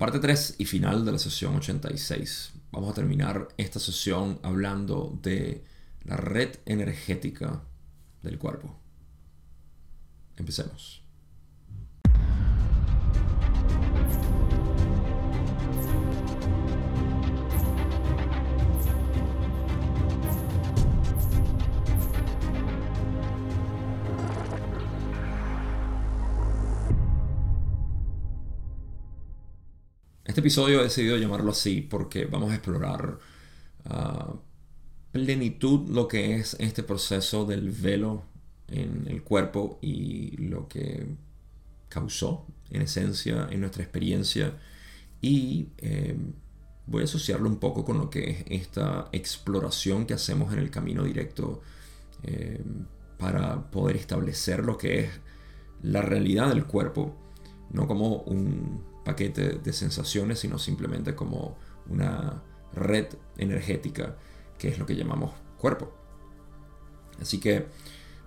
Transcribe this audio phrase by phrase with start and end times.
[0.00, 2.52] Parte 3 y final de la sesión 86.
[2.72, 5.62] Vamos a terminar esta sesión hablando de
[6.04, 7.60] la red energética
[8.22, 8.80] del cuerpo.
[10.38, 11.02] Empecemos.
[30.30, 33.18] Este episodio he decidido llamarlo así porque vamos a explorar
[33.86, 34.32] ah,
[35.10, 38.22] plenitud lo que es este proceso del velo
[38.68, 41.04] en el cuerpo y lo que
[41.88, 44.56] causó en esencia en nuestra experiencia.
[45.20, 46.16] Y eh,
[46.86, 50.70] voy a asociarlo un poco con lo que es esta exploración que hacemos en el
[50.70, 51.60] camino directo
[52.22, 52.62] eh,
[53.18, 55.10] para poder establecer lo que es
[55.82, 57.16] la realidad del cuerpo,
[57.72, 61.56] no como un paquete de sensaciones, sino simplemente como
[61.88, 64.16] una red energética,
[64.58, 65.92] que es lo que llamamos cuerpo.
[67.20, 67.66] Así que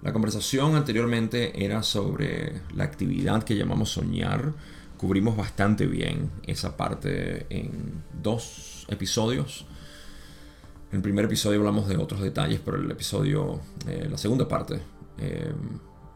[0.01, 4.53] la conversación anteriormente era sobre la actividad que llamamos soñar.
[4.97, 9.65] Cubrimos bastante bien esa parte en dos episodios.
[10.91, 14.79] En el primer episodio hablamos de otros detalles, pero el episodio, eh, la segunda parte
[15.17, 15.51] eh,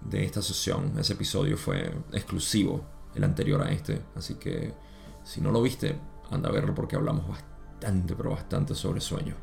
[0.02, 4.02] de esta sesión, ese episodio fue exclusivo el anterior a este.
[4.16, 4.74] Así que
[5.24, 5.98] si no lo viste,
[6.32, 9.36] anda a verlo porque hablamos bastante, pero bastante sobre sueño.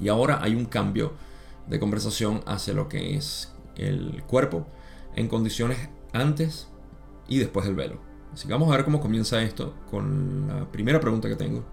[0.00, 1.12] Y ahora hay un cambio
[1.66, 4.66] de conversación hacia lo que es el cuerpo
[5.14, 6.68] en condiciones antes
[7.28, 7.98] y después del velo.
[8.32, 11.64] Así que vamos a ver cómo comienza esto con la primera pregunta que tengo.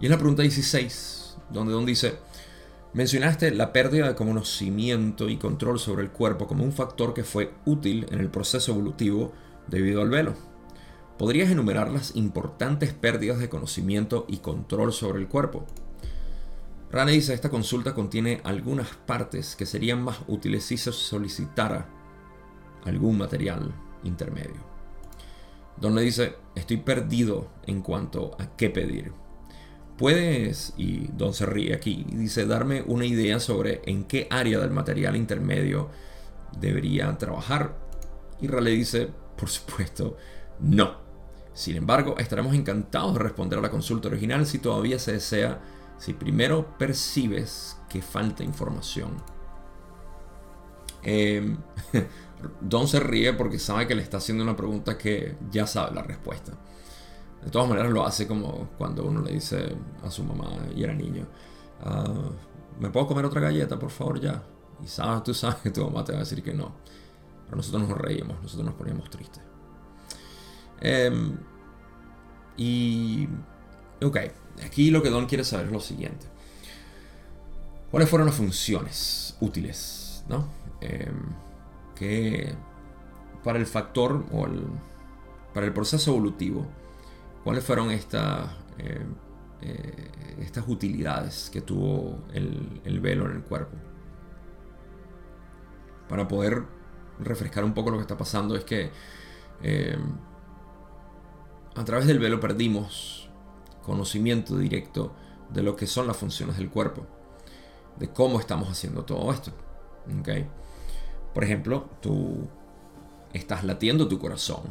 [0.00, 2.18] Y es la pregunta 16, donde Don dice,
[2.94, 7.54] Mencionaste la pérdida de conocimiento y control sobre el cuerpo como un factor que fue
[7.64, 9.32] útil en el proceso evolutivo
[9.66, 10.34] debido al velo.
[11.16, 15.64] ¿Podrías enumerar las importantes pérdidas de conocimiento y control sobre el cuerpo?
[16.90, 21.88] Rane dice, esta consulta contiene algunas partes que serían más útiles si se solicitara
[22.84, 23.74] algún material
[24.04, 24.60] intermedio.
[25.78, 29.21] Don le dice, estoy perdido en cuanto a qué pedir.
[30.02, 34.72] ¿Puedes, y Don se ríe aquí, dice, darme una idea sobre en qué área del
[34.72, 35.90] material intermedio
[36.58, 37.76] debería trabajar?
[38.40, 40.16] Y le dice, por supuesto,
[40.58, 40.96] no.
[41.54, 45.60] Sin embargo, estaremos encantados de responder a la consulta original si todavía se desea,
[45.98, 49.22] si primero percibes que falta información.
[51.04, 51.58] Em,
[52.60, 56.02] Don se ríe porque sabe que le está haciendo una pregunta que ya sabe la
[56.02, 56.54] respuesta.
[57.44, 60.94] De todas maneras lo hace como cuando uno le dice a su mamá y era
[60.94, 61.26] niño,
[61.82, 62.30] ah,
[62.78, 64.42] ¿me puedo comer otra galleta, por favor, ya?
[64.82, 66.72] Y sabes, tú sabes que tu mamá te va a decir que no.
[67.44, 69.42] Pero nosotros nos reímos, nosotros nos poníamos tristes.
[70.80, 71.36] Em,
[72.56, 73.28] y...
[74.02, 74.18] Ok,
[74.64, 76.26] aquí lo que Don quiere saber es lo siguiente.
[77.90, 80.46] ¿Cuáles fueron las funciones útiles, no?
[80.80, 81.30] Em,
[81.94, 82.54] que
[83.44, 84.64] para el factor o el,
[85.52, 86.66] para el proceso evolutivo
[87.44, 89.04] ¿Cuáles fueron estas, eh,
[89.62, 90.10] eh,
[90.40, 93.76] estas utilidades que tuvo el, velo en el cuerpo?
[96.08, 96.62] Para poder
[97.18, 98.90] refrescar un poco lo que está pasando es que
[99.62, 99.98] eh,
[101.74, 103.28] a través del velo perdimos
[103.82, 105.12] conocimiento directo
[105.50, 107.06] de lo que son las funciones del cuerpo,
[107.98, 109.52] de cómo estamos haciendo todo esto.
[111.34, 112.48] Por ejemplo, tú
[113.32, 114.62] estás latiendo tu corazón,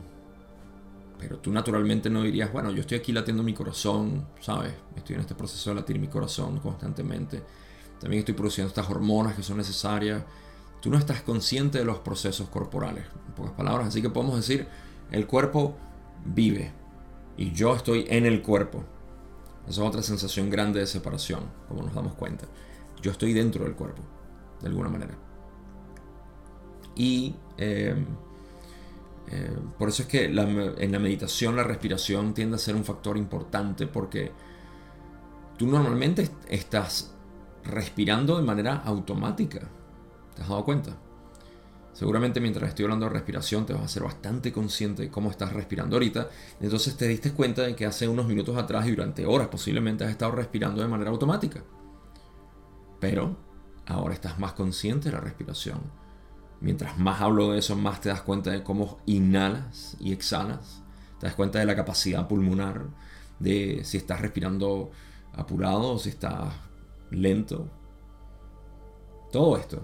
[1.22, 4.74] pero tú naturalmente no dirías, bueno, yo estoy aquí latiendo mi corazón, ¿sabes?
[4.96, 7.44] Estoy en este proceso de latir mi corazón constantemente.
[8.00, 10.24] También estoy produciendo estas hormonas que son necesarias.
[10.82, 13.90] Tú no estás consciente de los procesos corporales, en pocas palabras.
[13.90, 14.68] Así que podemos decir,
[15.12, 15.78] el cuerpo
[16.26, 16.72] vive
[17.38, 18.84] y yo estoy en el cuerpo.
[19.68, 22.48] Esa es otra sensación grande de separación, como nos damos cuenta.
[23.00, 24.02] Yo estoy dentro del cuerpo,
[24.59, 25.16] de alguna manera.
[26.96, 27.96] Y eh,
[29.30, 33.18] eh, por eso es que en la meditación la respiración tiende a ser un factor
[33.18, 34.32] importante porque
[35.58, 37.14] tú normalmente estás
[37.64, 39.59] respirando de manera automática.
[40.35, 40.97] ¿Te has dado cuenta?
[41.94, 45.53] Seguramente mientras estoy hablando de respiración te vas a ser bastante consciente de cómo estás
[45.53, 46.29] respirando ahorita.
[46.59, 50.12] Entonces te diste cuenta de que hace unos minutos atrás y durante horas posiblemente has
[50.12, 51.64] estado respirando de manera automática.
[53.00, 53.38] Pero
[53.85, 55.79] ahora estás más consciente de la respiración
[56.61, 60.84] Mientras más hablo de eso, más te das cuenta de cómo inhalas y exhalas.
[61.19, 62.85] Te das cuenta de la capacidad pulmonar,
[63.40, 64.91] de si estás respirando
[65.34, 66.53] apurado o si estás
[67.09, 67.67] lento.
[69.31, 69.84] Todo esto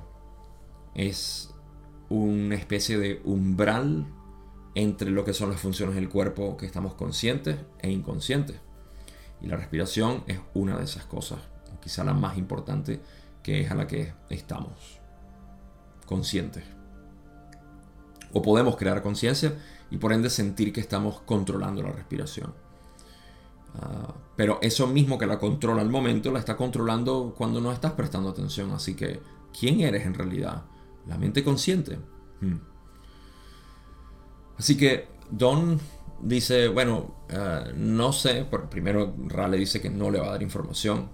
[0.93, 1.51] es
[2.09, 4.05] una especie de umbral
[4.75, 8.57] entre lo que son las funciones del cuerpo que estamos conscientes e inconscientes.
[9.41, 11.39] Y la respiración es una de esas cosas,
[11.81, 12.99] quizá la más importante,
[13.41, 14.99] que es a la que estamos
[16.07, 16.63] conscientes.
[18.33, 19.53] O podemos crear conciencia
[19.91, 22.53] y por ende sentir que estamos controlando la respiración.
[23.79, 27.91] Ah, pero eso mismo que la controla al momento, la está controlando cuando no estás
[27.93, 28.71] prestando atención.
[28.71, 29.19] Así que,
[29.57, 30.63] ¿quién eres en realidad?
[31.07, 31.99] La mente consciente.
[32.41, 32.57] Hmm.
[34.57, 35.79] Así que Don
[36.21, 41.09] dice, bueno, ah, no sé, primero Rale dice que no le va a dar información,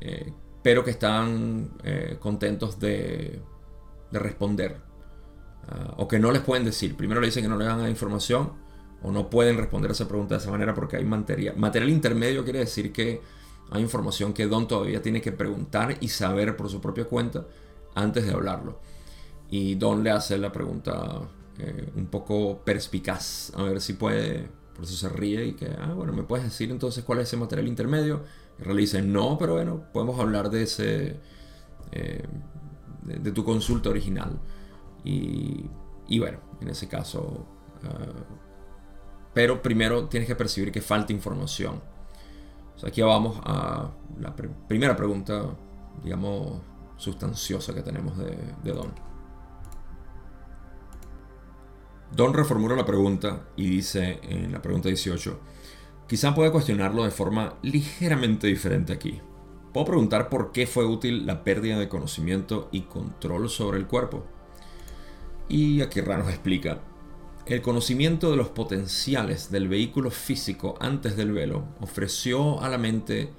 [0.00, 0.32] eh,
[0.62, 3.42] pero que están eh, contentos de,
[4.10, 4.76] de responder.
[5.68, 6.96] Ah, o que no les pueden decir.
[6.96, 8.52] Primero le dicen que no le dan información
[9.02, 11.56] o no pueden responder a esa pregunta de esa manera porque hay material.
[11.56, 13.20] Material intermedio quiere decir que
[13.70, 17.46] hay información que Don todavía tiene que preguntar y saber por su propia cuenta
[17.94, 18.80] antes de hablarlo.
[19.48, 21.22] Y Don le hace la pregunta
[21.58, 25.92] eh, un poco perspicaz, a ver si puede, por eso se ríe y que, ah,
[25.94, 28.22] bueno, ¿me puedes decir entonces cuál es ese material intermedio?
[28.58, 31.16] Y Ray dice, no, pero bueno, podemos hablar de ese,
[31.92, 32.24] eh,
[33.02, 34.38] de, tu consulta original.
[35.04, 35.64] Y,
[36.08, 37.46] y, bueno, en ese caso...
[37.82, 38.38] Ah,
[39.32, 41.80] pero primero tienes que percibir que falta información.
[42.84, 45.44] aquí vamos a la primera pregunta,
[46.02, 46.60] digamos,
[46.96, 48.92] sustanciosa que tenemos de, Don.
[52.12, 55.38] Don reformula la pregunta y dice en la pregunta 18,
[56.08, 59.20] quizá pueda cuestionarlo de forma ligeramente diferente aquí.
[59.72, 64.24] Puedo preguntar por qué fue útil la pérdida de conocimiento y control sobre el cuerpo.
[65.48, 66.80] Y aquí Ra nos explica,
[67.46, 73.30] el conocimiento de los potenciales del vehículo físico antes del velo ofreció a la mente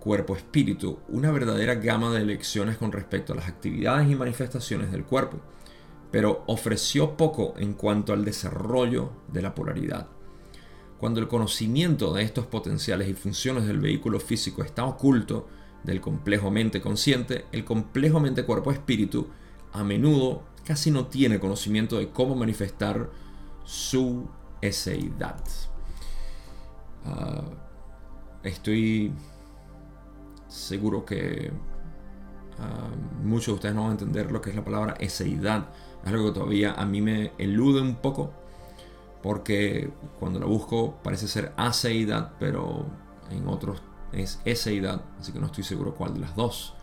[0.00, 5.38] cuerpo-espíritu una verdadera gama de elecciones con respecto a las actividades y manifestaciones del cuerpo,
[6.10, 10.08] pero ofreció poco en cuanto al desarrollo de la polaridad.
[10.98, 15.48] Cuando el conocimiento de estos potenciales y funciones del vehículo físico está oculto
[15.84, 19.28] del complejo mente consciente, el complejo mente cuerpo-espíritu
[19.72, 23.10] a menudo casi no tiene conocimiento de cómo manifestar
[23.64, 24.28] su
[24.60, 25.42] eseidad.
[27.04, 27.42] Ah,
[28.42, 29.12] estoy
[30.48, 31.50] seguro que
[32.58, 32.88] ah,
[33.24, 35.68] muchos de ustedes no van a entender lo que es la palabra eseidad.
[36.04, 38.32] Es algo que todavía a mí me elude un poco
[39.22, 42.86] porque cuando la busco parece ser aseidad, pero
[43.30, 43.80] en otros
[44.12, 46.74] es eseidad, así que no estoy seguro cuál de las dos.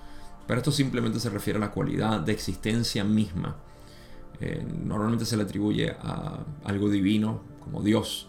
[0.47, 3.55] Pero esto simplemente se refiere a la cualidad de existencia misma
[4.41, 8.27] eh, normalmente se le atribuye a algo divino, como Dios,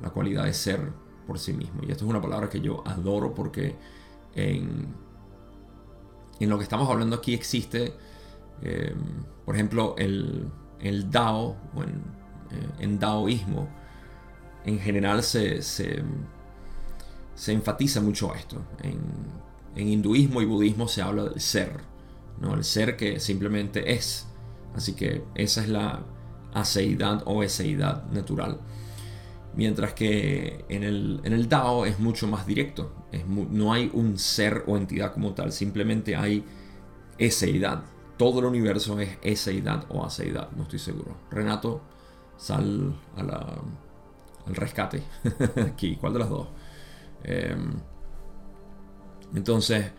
[0.00, 0.80] la cualidad de ser
[1.26, 1.82] por sí mismo.
[1.82, 3.76] Y esto es una palabra que yo adoro porque
[4.34, 4.86] en,
[6.40, 7.94] en lo que estamos hablando aquí existe,
[8.62, 8.94] eh,
[9.44, 10.48] por ejemplo, el,
[10.80, 11.90] el Dao, o en,
[12.50, 13.68] eh, en, Daoísmo,
[14.64, 16.02] en general se, se,
[17.34, 18.62] se enfatiza mucho esto.
[18.82, 18.98] En,
[19.76, 21.80] en, hinduismo y budismo se habla del ser,
[22.40, 22.54] ¿no?
[22.54, 24.26] el ser que simplemente es.
[24.74, 26.02] Así que esa es la
[26.52, 28.60] aceidad o eseidad natural.
[29.54, 32.92] Mientras que en el, en el Dao es mucho más directo.
[33.50, 36.44] no hay un ser o entidad como tal, simplemente hay
[37.18, 37.82] eseidad.
[38.16, 41.16] Todo el universo es eseidad o aceidad, no estoy seguro.
[41.30, 41.82] Renato,
[42.36, 45.02] sal al rescate
[45.56, 45.96] aquí.
[45.96, 46.48] ¿Cuál de las dos?
[47.24, 47.72] Em,
[49.34, 49.92] entonces,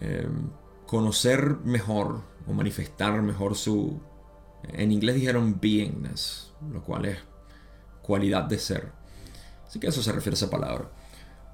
[0.00, 0.50] em,
[0.86, 4.00] conocer mejor o manifestar mejor su...
[4.72, 7.18] En inglés dijeron beingness, lo cual es
[8.02, 8.92] cualidad de ser.
[9.66, 10.90] Así que eso se refiere a esa palabra.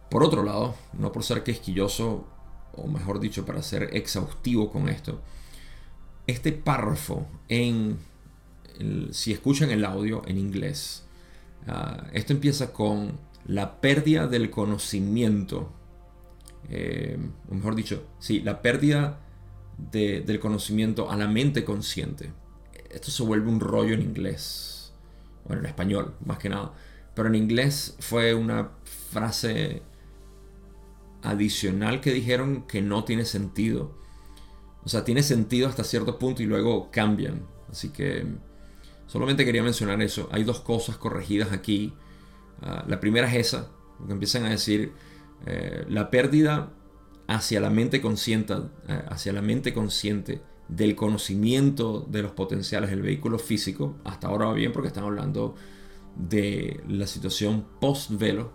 [0.09, 2.27] Por otro lado, no por ser quisquilloso,
[2.73, 5.21] o mejor dicho, para ser exhaustivo con esto,
[6.27, 7.99] este párrafo en...
[9.11, 11.05] si escuchan el audio en inglés,
[11.67, 15.73] ah, esto empieza con la pérdida del conocimiento,
[16.71, 17.19] eh,
[17.51, 19.21] o mejor dicho, sí, la pérdida
[19.91, 22.33] del conocimiento a la mente consciente.
[22.91, 24.93] Esto se vuelve un rollo en inglés,
[25.47, 26.73] bueno, en español más que nada,
[27.15, 28.71] pero en inglés fue una
[29.11, 29.83] frase
[31.23, 33.97] adicional que dijeron que no tiene sentido.
[34.85, 37.47] O sea, tiene sentido hasta cierto punto y luego cambian.
[37.71, 38.27] Así que
[39.07, 40.29] solamente quería mencionar eso.
[40.31, 41.95] Hay dos cosas corregidas aquí.
[42.63, 44.93] Ah, la primera es esa, porque empiezan a decir
[45.47, 46.73] eh, la pérdida
[47.27, 48.55] hacia la mente consciente,
[48.89, 53.97] eh, hacia la mente consciente del conocimiento de los potenciales del vehículo físico.
[54.05, 55.55] Hasta ahora va bien porque están hablando
[56.17, 58.53] de la situación post-velo.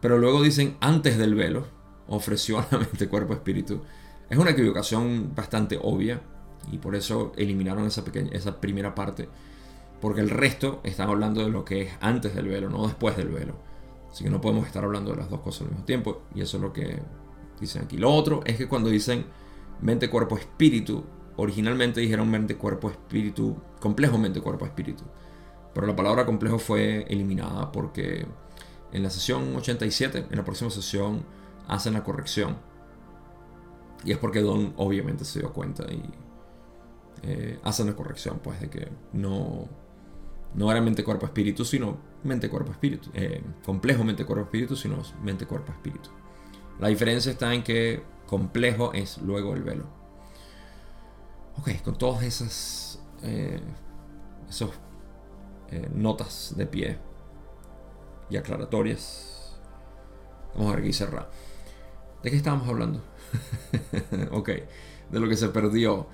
[0.00, 1.66] Pero luego dicen antes del velo,
[2.08, 3.82] ofreció a la mente, cuerpo, espíritu.
[4.28, 6.22] Es una equivocación bastante obvia
[6.70, 9.28] y por eso eliminaron esa, pequeña, esa primera parte.
[10.00, 13.28] Porque el resto están hablando de lo que es antes del velo, no después del
[13.28, 13.54] velo.
[14.10, 16.22] Así que no podemos estar hablando de las dos cosas al mismo tiempo.
[16.34, 17.00] Y eso es lo que
[17.60, 17.96] dicen aquí.
[17.96, 19.26] Lo otro es que cuando dicen
[19.80, 21.04] mente, cuerpo, espíritu,
[21.36, 25.04] originalmente dijeron mente, cuerpo, espíritu, complejo mente, cuerpo, espíritu.
[25.74, 28.26] Pero la palabra complejo fue eliminada porque
[28.92, 31.24] en la sesión 87, en la próxima sesión,
[31.68, 32.56] hacen la corrección.
[34.04, 36.02] Y es porque Don obviamente se dio cuenta y
[37.22, 39.68] eh, hacen la corrección, pues, de que no,
[40.54, 43.10] no era mente, cuerpo, espíritu, sino mente, cuerpo, espíritu.
[43.14, 46.10] Eh, complejo mente, cuerpo, espíritu, sino mente, cuerpo, espíritu.
[46.78, 49.86] La diferencia está en que complejo es luego el velo.
[51.58, 52.90] Ok, con todas esas
[53.22, 53.60] eh,
[54.48, 54.70] esos,
[55.70, 56.98] eh, notas de pie
[58.28, 59.58] y aclaratorias,
[60.54, 61.30] vamos a ver aquí cerrar.
[62.22, 63.02] ¿De qué estábamos hablando?
[64.32, 64.48] ok,
[65.10, 66.08] de lo que se perdió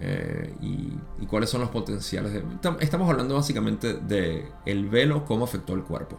[0.00, 2.42] eh, y, cuáles son los potenciales.
[2.80, 6.18] estamos hablando básicamente de el velo, cómo afectó el cuerpo.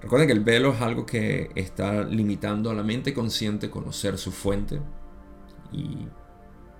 [0.00, 4.32] Recuerden que el velo es algo que está limitando a la mente consciente conocer su
[4.32, 4.80] fuente
[5.70, 6.08] y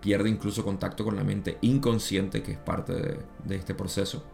[0.01, 4.25] pierde incluso contacto con la mente inconsciente que es parte de, de este proceso.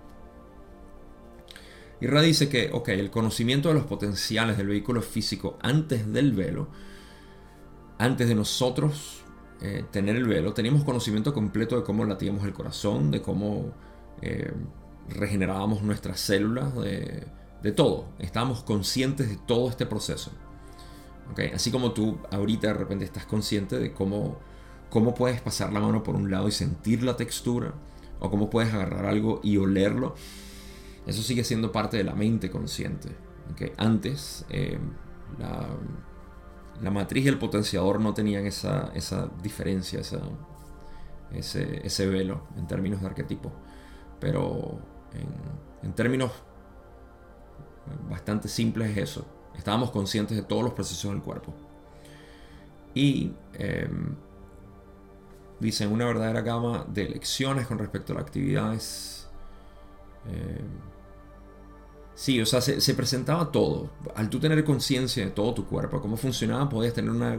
[2.01, 6.33] Y Ra dice que, ok, el conocimiento de los potenciales del vehículo físico antes del
[6.33, 6.69] velo,
[7.99, 9.18] antes de nosotros
[9.61, 13.73] eh, tener el velo, teníamos conocimiento completo de cómo latíamos el corazón, de cómo
[14.23, 14.53] eh,
[15.09, 17.27] regenerábamos nuestras células, de,
[17.63, 18.07] de, todo.
[18.21, 20.31] Estábamos conscientes de todo este proceso.
[21.33, 21.49] ¿Okay?
[21.49, 24.39] Así como tú ahorita de repente estás consciente de cómo,
[24.91, 27.75] cómo puedes pasar la mano por un lado y sentir la textura,
[28.21, 30.15] o cómo puedes agarrar algo y olerlo.
[31.07, 33.09] Eso sigue siendo parte de la mente consciente.
[33.53, 33.73] ¿okay?
[33.77, 34.79] Antes, eh,
[35.39, 35.67] la
[36.81, 38.93] la matriz y el potenciador no tenían esa,
[39.43, 40.01] diferencia,
[41.33, 43.53] ese, velo en términos de arquetipo.
[44.21, 44.81] Pero
[45.83, 46.33] en, términos
[48.09, 49.27] bastante simples es eso.
[49.57, 51.53] Estábamos conscientes de todos los procesos del cuerpo.
[52.95, 54.15] Y em,
[55.61, 59.29] dicen una verdadera gama de lecciones con respecto a las actividades.
[60.27, 60.98] Em,
[62.19, 63.91] Sí, o sea, se, presentaba todo.
[64.17, 67.39] Al tú tener conciencia de todo tu cuerpo, cómo funcionaba, podías tener una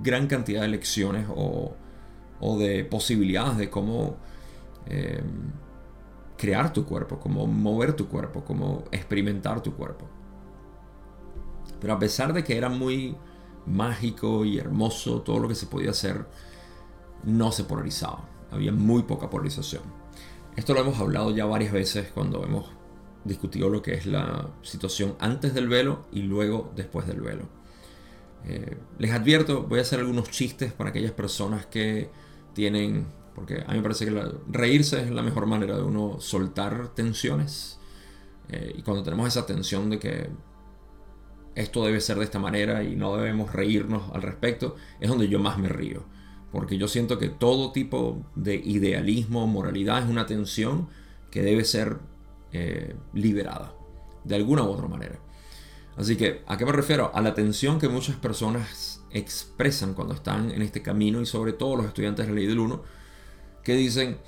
[0.00, 1.74] gran cantidad de lecciones o,
[2.56, 4.16] de posibilidades de cómo
[4.86, 5.50] em,
[6.38, 10.06] crear tu cuerpo, cómo mover tu cuerpo, cómo experimentar tu cuerpo.
[11.80, 13.16] Pero a pesar de que era muy
[13.66, 16.26] mágico y hermoso todo lo que se podía hacer,
[17.24, 18.28] no se polarizaba.
[18.52, 19.82] Había muy poca polarización.
[20.54, 22.78] Esto lo hemos hablado ya varias veces cuando hemos
[23.24, 27.48] discutió lo que es la situación antes del velo y luego después del velo.
[28.46, 32.10] Eh, les advierto, voy a hacer algunos chistes para aquellas personas que
[32.54, 36.94] tienen, porque a mí me parece que reírse es la mejor manera de uno soltar
[36.94, 37.78] tensiones.
[38.48, 40.30] Eh, y cuando tenemos esa tensión de que
[41.54, 45.38] esto debe ser de esta manera y no debemos reírnos al respecto, es donde yo
[45.38, 46.04] más me río.
[46.52, 50.88] Porque yo siento que todo tipo de idealismo, moralidad es una tensión
[51.30, 51.98] que debe ser
[52.52, 53.74] eh, liberada,
[54.24, 55.18] de alguna u otra manera.
[55.96, 57.10] Así que, ¿a qué me refiero?
[57.14, 61.76] A la tensión que muchas personas expresan cuando están en este camino y sobre todo
[61.76, 62.82] los estudiantes de la ley del 1,
[63.62, 64.18] que dicen,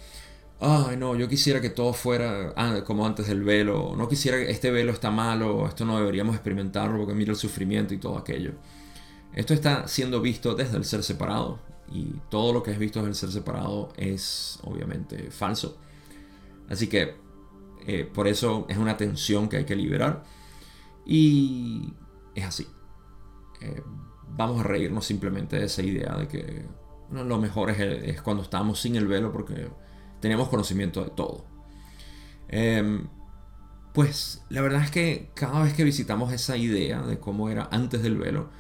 [0.60, 4.70] ay no, yo quisiera que todo fuera como antes del velo, no quisiera que este
[4.70, 8.52] velo está malo, esto no deberíamos experimentarlo porque mira el sufrimiento y todo aquello.
[9.34, 11.58] Esto está siendo visto desde el ser separado
[11.90, 15.78] y todo lo que es visto desde el ser separado es obviamente falso.
[16.68, 17.14] Así que
[17.86, 20.24] eh, por eso es una tensión que hay que liberar.
[21.04, 21.94] Y
[22.34, 22.66] es así.
[23.60, 23.82] Eh,
[24.28, 26.66] vamos a reírnos simplemente de esa idea de que
[27.10, 29.68] lo mejor es, cuando estamos sin el velo porque
[30.20, 31.44] tenemos conocimiento de todo.
[32.48, 33.08] Em,
[33.92, 38.02] pues la verdad es que cada vez que visitamos esa idea de cómo era antes
[38.02, 38.50] del velo,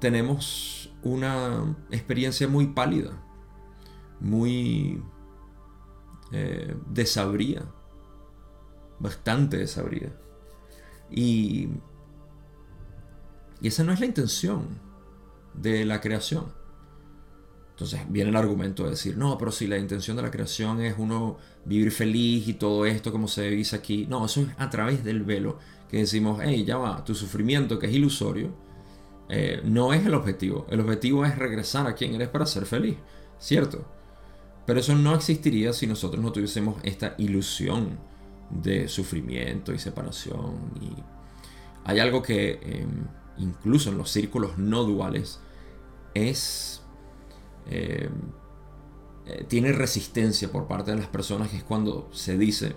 [0.00, 3.12] tenemos una experiencia muy pálida,
[4.20, 5.02] muy
[6.32, 6.74] eh,
[8.98, 10.10] bastante desabrida.
[11.10, 11.68] Y,
[13.60, 14.66] y esa no es la intención
[15.54, 16.46] de la creación.
[17.70, 20.94] Entonces viene el argumento de decir, no, pero si la intención de la creación es
[20.96, 21.36] uno
[21.66, 25.24] vivir feliz y todo esto como se dice aquí, no, eso es a través del
[25.24, 25.58] velo
[25.90, 28.54] que decimos, hey, ya va, tu sufrimiento que es ilusorio,
[29.28, 30.66] eh, no es el objetivo.
[30.70, 32.96] El objetivo es regresar a quien eres para ser feliz,
[33.38, 33.84] ¿cierto?
[34.64, 37.98] Pero eso no existiría si nosotros no tuviésemos esta ilusión
[38.50, 40.72] de sufrimiento y separación.
[40.80, 40.92] Y
[41.84, 43.06] hay algo que em,
[43.38, 45.40] incluso en los círculos no duales
[46.14, 46.82] es...
[47.68, 48.12] Em,
[49.26, 52.76] eh, tiene resistencia por parte de las personas, que es cuando se dice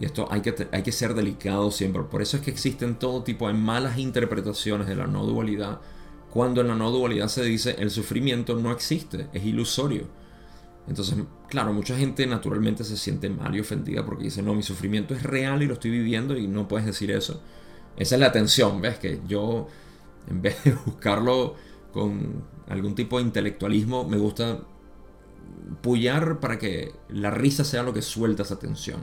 [0.00, 2.02] Y esto hay que, hay que ser delicado siempre.
[2.02, 5.80] Por eso es que existen todo tipo de malas interpretaciones de la no dualidad.
[6.30, 10.06] Cuando en la no dualidad se dice el sufrimiento no existe, es ilusorio.
[10.88, 11.16] Entonces,
[11.48, 15.22] claro, mucha gente naturalmente se siente mal y ofendida porque dice, no, mi sufrimiento es
[15.22, 17.42] real y lo estoy viviendo y no puedes decir eso.
[17.96, 18.98] Esa es la tensión, ¿ves?
[18.98, 19.68] Que yo,
[20.28, 21.54] en vez de buscarlo
[21.92, 24.60] con algún tipo de intelectualismo, me gusta
[25.82, 29.00] pullar para que la risa sea lo que suelta esa tensión.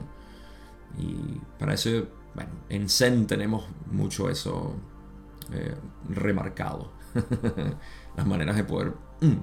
[0.98, 1.90] Y para eso,
[2.34, 4.74] bueno, en Zen tenemos mucho eso
[5.52, 5.74] eh,
[6.08, 6.92] remarcado.
[8.16, 9.36] Las maneras de poder mm,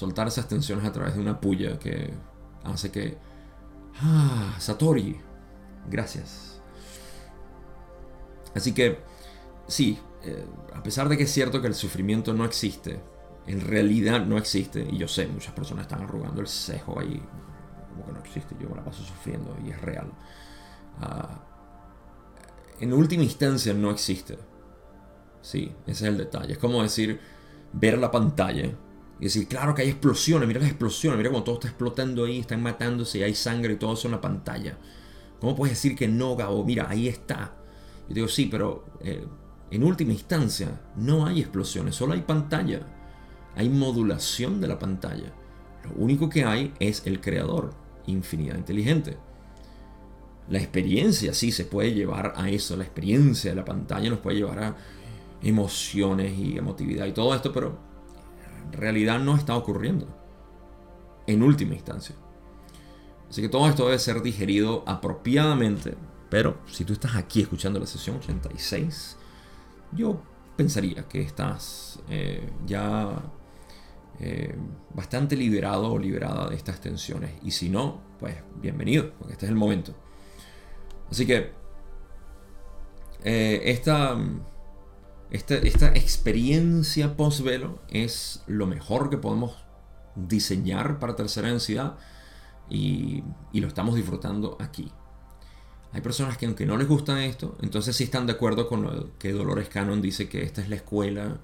[0.00, 2.10] soltar esas tensiones a través de una puya que
[2.64, 3.18] hace que...
[4.00, 5.20] Ah, Satori,
[5.90, 6.62] gracias.
[8.54, 8.98] Así que,
[9.66, 12.98] sí, eh, a pesar de que es cierto que el sufrimiento no existe,
[13.46, 17.22] en realidad no existe, y yo sé, muchas personas están arrugando el cejo ahí,
[17.90, 20.10] como que no existe, yo me la paso sufriendo y es real.
[20.98, 21.44] Ah,
[22.80, 24.38] en última instancia no existe.
[25.42, 26.54] Sí, ese es el detalle.
[26.54, 27.20] Es como decir,
[27.74, 28.70] ver la pantalla
[29.20, 32.38] y decir, claro que hay explosiones, mira las explosiones, mira cómo todo está explotando ahí,
[32.38, 34.78] están matándose y hay sangre y todo eso en la pantalla.
[35.40, 36.64] ¿Cómo puedes decir que no, Gabo?
[36.64, 37.52] Mira, ahí está.
[38.08, 39.26] Y digo, sí, pero eh,
[39.70, 42.80] en última instancia no hay explosiones, solo hay pantalla.
[43.56, 45.32] Hay modulación de la pantalla.
[45.84, 47.74] Lo único que hay es el creador,
[48.06, 49.18] infinidad inteligente.
[50.48, 54.38] La experiencia sí se puede llevar a eso, la experiencia de la pantalla nos puede
[54.38, 54.76] llevar a
[55.42, 57.89] emociones y emotividad y todo esto, pero
[58.72, 60.06] realidad no está ocurriendo.
[61.26, 62.16] En última instancia.
[63.28, 65.96] Así que todo esto debe ser digerido apropiadamente.
[66.28, 69.16] Pero si tú estás aquí escuchando la sesión 86,
[69.92, 70.22] yo
[70.56, 73.20] pensaría que estás eh, ya
[74.20, 74.54] eh,
[74.94, 77.32] bastante liberado o liberada de estas tensiones.
[77.42, 79.94] Y si no, pues bienvenido, porque este es el momento.
[81.10, 81.52] Así que
[83.24, 84.16] eh, esta,
[85.30, 89.56] esta, experiencia post-velo es lo mejor que podemos
[90.16, 91.96] diseñar para tercera densidad
[92.68, 94.90] y, y, lo estamos disfrutando aquí.
[95.92, 99.18] Hay personas que aunque no les gusta esto, entonces sí están de acuerdo con lo
[99.18, 101.40] que Dolores Cannon dice que esta es la escuela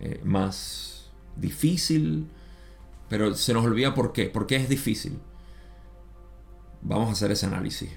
[0.00, 2.28] eh, más difícil,
[3.08, 4.26] pero se nos olvida por qué.
[4.26, 5.18] ¿Por qué es difícil?
[6.82, 7.90] Vamos a hacer ese análisis.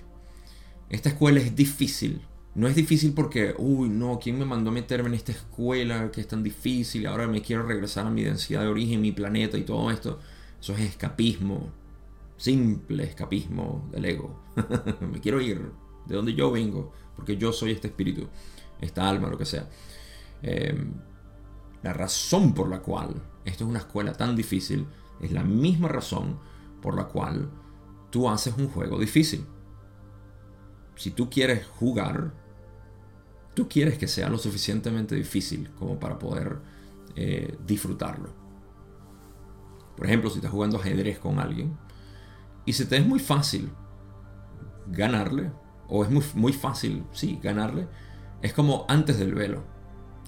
[0.89, 2.21] Esta escuela es difícil.
[2.55, 6.21] No es difícil porque, uy, no, ¿quién me mandó a meterme en esta escuela que
[6.21, 7.05] es tan difícil?
[7.05, 10.19] Ahora me quiero regresar a mi densidad de origen, mi planeta y todo esto.
[10.59, 11.69] Eso es escapismo.
[12.37, 14.41] Simple escapismo del ego.
[15.11, 15.71] me quiero ir
[16.07, 18.27] de donde yo vengo, porque yo soy este espíritu,
[18.81, 19.69] esta alma, lo que sea.
[20.41, 20.93] Em,
[21.83, 24.87] la razón por la cual esto es una escuela tan difícil
[25.21, 26.39] es la misma razón
[26.81, 27.49] por la cual
[28.09, 29.45] tú haces un juego difícil
[30.99, 32.33] si tú quieres jugar,
[33.53, 36.57] tú quieres que sea lo suficientemente difícil como para poder
[37.15, 38.33] eh, disfrutarlo.
[39.95, 41.77] Por ejemplo, si estás jugando ajedrez con alguien
[42.65, 43.71] y se te es muy fácil
[44.87, 45.53] ganarle,
[45.87, 47.87] o es muy, fácil, sí, ganarle,
[48.41, 49.63] es como antes del velo,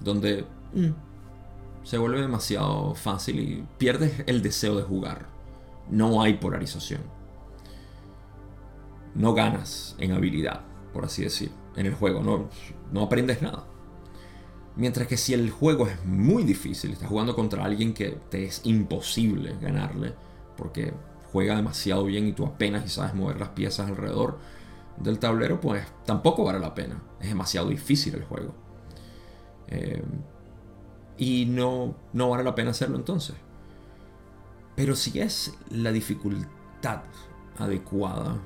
[0.02, 5.28] donde mm, se vuelve demasiado fácil y pierdes el deseo de jugar.
[5.90, 7.02] No hay polarización
[9.14, 12.48] no ganas en habilidad, por así decir, en el juego, no,
[12.92, 13.66] no aprendes nada.
[14.74, 18.62] Mientras que si el juego es muy difícil, estás jugando contra alguien que te es
[18.64, 20.14] imposible ganarle,
[20.56, 20.94] porque
[21.30, 24.38] juega demasiado bien y tú apenas sabes mover las piezas alrededor
[24.98, 27.02] del tablero, pues tampoco vale la pena.
[27.20, 28.54] Es demasiado difícil el juego.
[29.68, 30.02] Eh,
[31.18, 33.36] y no, no vale la pena hacerlo entonces.
[34.74, 37.02] Pero si es la dificultad
[37.58, 38.38] adecuada,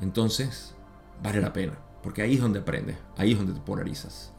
[0.00, 0.74] entonces
[1.22, 4.32] vale la pena, porque ahí es donde aprendes, ahí es donde te polarizas.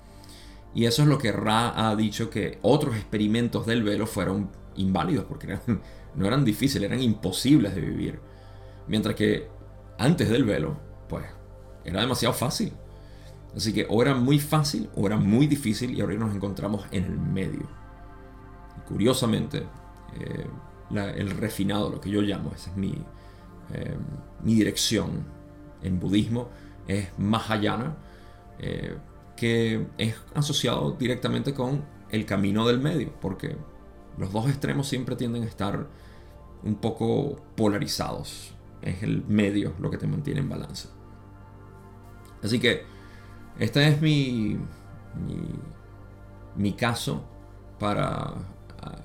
[0.74, 5.26] Y eso es lo que Ra ha dicho que otros experimentos del velo fueron inválidos,
[5.26, 5.60] porque
[6.16, 8.20] no eran difíciles, eran imposibles de vivir.
[8.88, 9.48] Mientras que
[9.98, 11.26] antes del velo, pues,
[11.84, 12.74] era demasiado fácil.
[13.56, 17.04] Así que o era muy fácil o era muy difícil y ahora nos encontramos en
[17.06, 17.68] el medio.
[18.88, 19.68] curiosamente,
[20.20, 20.48] eh,
[21.16, 22.94] el refinado, lo que yo llamo, esa es mi,
[23.72, 23.98] eh,
[24.42, 25.26] mi dirección
[25.82, 26.50] en budismo
[26.88, 27.96] es Mahayana,
[28.60, 28.98] eh,
[29.36, 33.56] que es asociado directamente con el camino del medio, porque
[34.18, 35.88] los dos extremos siempre tienden a estar
[36.64, 38.54] un poco polarizados.
[38.82, 40.90] Es el medio lo que te mantiene en balance.
[42.44, 42.84] Así que
[43.60, 44.58] este es mi,
[46.56, 47.24] mi, caso
[47.78, 48.34] para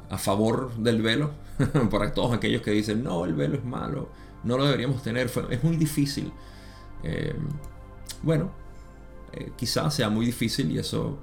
[0.08, 1.32] a, favor del velo,
[1.90, 4.08] para todos aquellos que dicen, no, el velo es malo,
[4.44, 6.32] no lo deberíamos tener, es muy difícil.
[7.04, 7.34] Eh,
[8.22, 8.50] bueno,
[9.32, 11.18] eh, quizás sea muy difícil y eso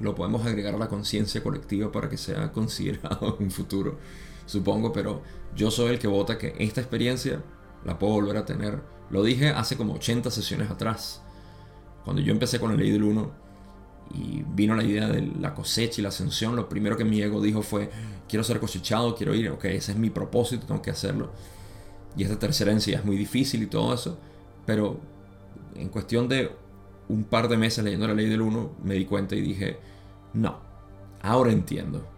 [0.00, 3.98] lo podemos agregar a la conciencia colectiva para que sea considerado en un futuro,
[4.46, 5.22] supongo, pero
[5.56, 7.42] yo soy el que vota que esta experiencia
[7.84, 8.82] la puedo volver a tener.
[9.10, 11.22] Lo dije hace como 80 sesiones atrás,
[12.04, 13.30] cuando yo empecé con la ley del 1
[14.14, 17.40] y vino la idea de la cosecha y la ascensión, lo primero que mi ego
[17.40, 17.90] dijo fue,
[18.28, 21.32] quiero ser cosechado, quiero ir, ok, ese es mi propósito, tengo que hacerlo.
[22.16, 24.18] Y esta tercera herencia es muy difícil y todo eso,
[24.66, 25.00] pero
[25.74, 26.50] en cuestión de
[27.08, 29.78] un par de meses leyendo la ley del 1, me di cuenta y dije,
[30.34, 30.60] no,
[31.20, 32.08] ahora entiendo.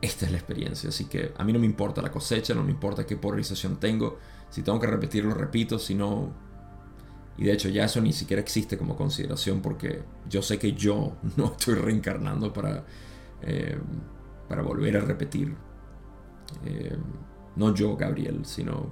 [0.00, 2.70] Esta es la experiencia, así que a mí no me importa la cosecha, no me
[2.70, 6.32] importa qué polarización tengo, si tengo que repetirlo, repito, si no...
[7.36, 11.16] Y de hecho ya eso ni siquiera existe como consideración porque yo sé que yo
[11.36, 12.84] no estoy reencarnando para,
[13.42, 13.78] eh,
[14.48, 15.54] para volver a repetir.
[16.64, 16.96] Eh,
[17.56, 18.86] no yo, Gabriel, sino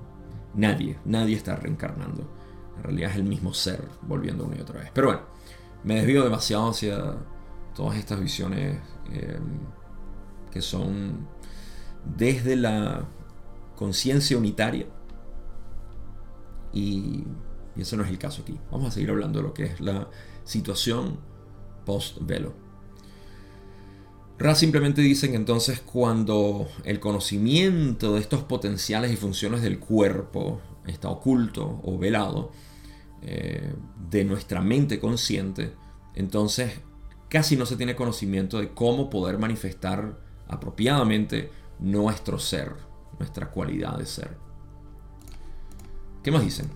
[0.54, 2.30] nadie, nadie está reencarnando.
[2.78, 4.90] En realidad es el mismo ser volviendo una y otra vez.
[4.94, 5.22] Pero bueno,
[5.84, 7.16] me desvío demasiado hacia
[7.74, 8.78] todas estas visiones
[9.12, 9.38] eh,
[10.50, 11.28] que son
[12.16, 13.06] desde la
[13.76, 14.86] conciencia unitaria
[16.72, 17.24] y,
[17.76, 18.58] y, eso no es el caso aquí.
[18.70, 20.08] Vamos a seguir hablando de lo que es la
[20.44, 21.18] situación
[21.84, 22.54] post-velo.
[24.38, 30.60] Ra simplemente dicen que entonces cuando el conocimiento de estos potenciales y funciones del cuerpo
[30.86, 32.52] está oculto o velado
[33.22, 33.74] eh,
[34.10, 35.74] de nuestra mente consciente,
[36.14, 36.80] entonces
[37.28, 42.72] casi no se tiene conocimiento de cómo poder manifestar apropiadamente nuestro ser,
[43.18, 44.36] nuestra cualidad de ser.
[46.22, 46.70] ¿Qué más dicen?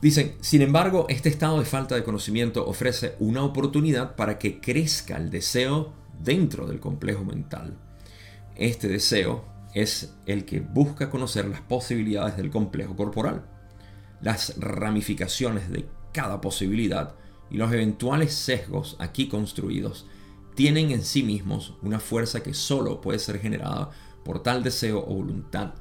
[0.00, 5.16] Dicen, sin embargo, este estado de falta de conocimiento ofrece una oportunidad para que crezca
[5.16, 5.92] el deseo
[6.22, 7.76] dentro del complejo mental.
[8.54, 9.44] Este deseo
[9.82, 13.48] es el que busca conocer las posibilidades del complejo corporal,
[14.20, 17.14] las ramificaciones de cada posibilidad
[17.50, 20.06] y los eventuales sesgos aquí construidos
[20.54, 23.90] tienen en sí mismos una fuerza que solo puede ser generada
[24.24, 25.74] por tal deseo o voluntad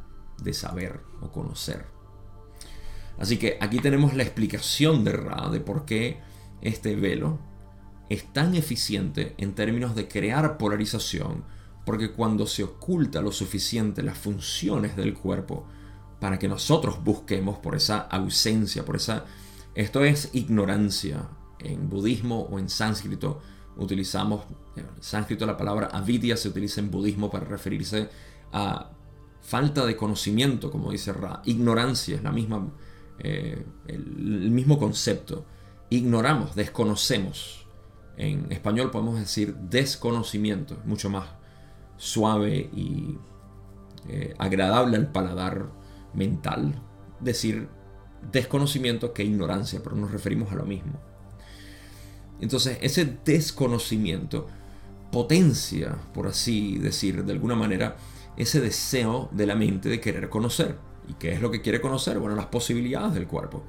[0.44, 1.88] de saber o conocer.
[3.18, 6.20] Así que aquí tenemos la explicación de Ra de por qué
[6.62, 7.40] este velo
[8.10, 11.44] es tan eficiente en términos de crear polarización,
[11.88, 15.66] porque cuando se oculta lo suficiente las funciones del cuerpo
[16.20, 19.24] para que nosotros busquemos por esa ausencia, por esa...
[19.74, 23.40] Esto es ignorancia, en budismo o en sánscrito
[23.78, 24.44] utilizamos,
[24.76, 28.10] en sánscrito la palabra avidya se utiliza en budismo para referirse
[28.52, 28.92] a
[29.40, 31.42] falta de conocimiento, como dice Ra.
[31.46, 32.68] Ignorancia es la misma,
[33.20, 35.46] eh, el, mismo concepto.
[35.90, 37.66] Ignoramos, desconocemos.
[38.18, 41.47] En español podemos decir desconocimiento, mucho más
[41.98, 43.18] suave y
[44.08, 45.70] eh, agradable al paladar
[46.14, 46.82] mental
[47.20, 47.68] decir
[48.32, 51.00] desconocimiento que ignorancia, pero nos referimos a lo mismo.
[52.40, 54.48] Entonces, ese desconocimiento
[55.12, 57.98] potencia, por así decir, de alguna manera,
[58.36, 60.78] ese deseo de la mente de querer conocer.
[61.08, 62.20] ¿Y qué es lo que quiere conocer?
[62.20, 63.64] Bueno, las posibilidades del cuerpo.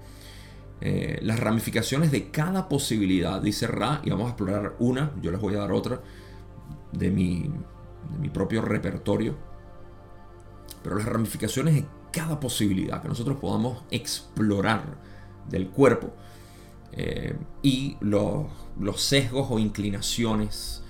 [0.81, 5.41] Eh, las ramificaciones de cada posibilidad, dice Ra, y vamos a explorar una, yo les
[5.41, 6.01] voy a dar otra,
[6.93, 7.51] de mi,
[8.11, 9.37] de mi propio repertorio.
[10.83, 14.99] Pero las ramificaciones de cada posibilidad que nosotros podamos explorar
[15.49, 16.13] del cuerpo
[16.93, 18.47] eh, y los,
[18.97, 20.83] sesgos o inclinaciones,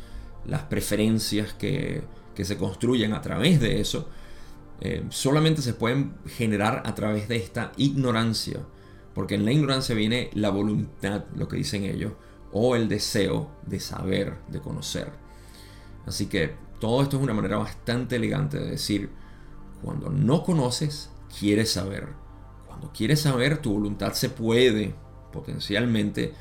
[0.46, 2.02] las preferencias que,
[2.36, 4.08] se construyen a través de eso,
[4.80, 8.60] eh, solamente se pueden generar a través de esta ignorancia,
[9.12, 12.12] porque en la ignorancia viene la voluntad, lo que dicen ellos,
[12.52, 15.10] o el deseo de saber, de conocer.
[16.06, 19.10] Así que todo esto es una manera bastante elegante de decir,
[19.82, 22.08] cuando no conoces, quieres saber.
[22.66, 24.94] Cuando quieres saber, tu voluntad se puede
[25.32, 26.34] potencialmente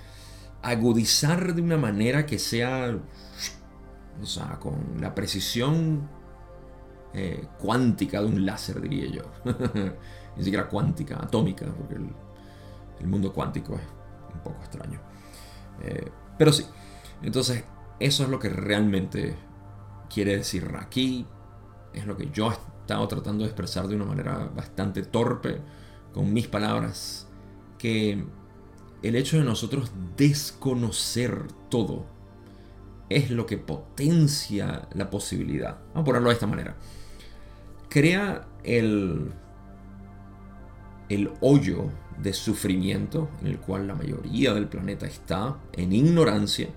[0.62, 2.98] agudizar de una manera que sea,
[4.22, 6.10] o sea, con la precisión
[7.14, 9.24] eh, cuántica de un láser, diría yo.
[10.36, 13.82] Ni siquiera cuántica, atómica, porque el, mundo cuántico es
[14.34, 15.00] un poco extraño.
[15.82, 16.66] Eh, pero sí,
[17.22, 17.64] entonces
[18.00, 19.36] eso es lo que realmente
[20.14, 21.26] quiere decir aquí.
[21.94, 25.62] Es lo que yo he estado tratando de expresar de una manera bastante torpe,
[26.14, 27.28] con mis palabras,
[27.78, 28.24] que
[29.04, 32.06] el hecho de nosotros desconocer todo
[33.10, 35.78] es lo que potencia la posibilidad.
[35.94, 36.76] Vamos a ponerlo de esta manera.
[37.90, 39.32] Crea el,
[41.10, 46.70] el hoyo de sufrimiento en el cual la mayoría del planeta está en ignorancia.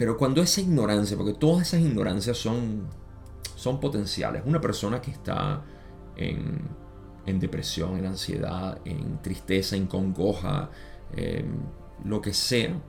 [0.00, 2.88] Pero cuando esa ignorancia, porque todas esas ignorancias son,
[3.54, 4.42] son potenciales.
[4.46, 5.62] Una persona que está
[6.16, 6.80] en
[7.26, 10.70] en depresión, en ansiedad, en tristeza, en congoja,
[12.04, 12.80] lo que sea.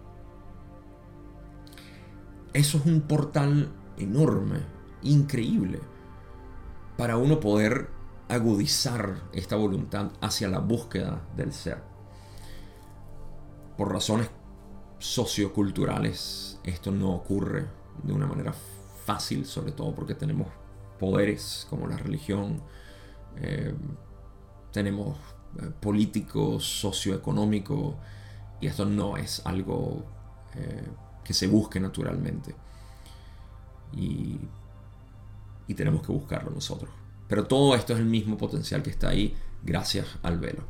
[2.54, 4.60] Eso es un portal enorme,
[5.04, 5.80] increíble,
[6.98, 7.90] para uno poder
[8.28, 11.82] agudizar esta voluntad hacia la búsqueda del ser.
[13.78, 14.30] Por razones
[15.00, 17.66] socioculturales, esto no ocurre
[18.04, 18.54] de una manera
[19.06, 20.48] fácil, sobre todo porque tenemos
[21.00, 22.62] poderes como la religión,
[23.38, 23.74] eh,
[24.72, 25.18] tenemos
[25.60, 27.96] eh, políticos, socioeconómicos,
[28.60, 30.06] y esto no es algo
[30.56, 30.88] eh,
[31.24, 32.56] que se busque naturalmente.
[33.94, 34.40] Y,
[35.68, 36.92] y tenemos que buscarlo nosotros.
[37.28, 40.64] Pero todo esto es el mismo potencial que está ahí gracias al velo.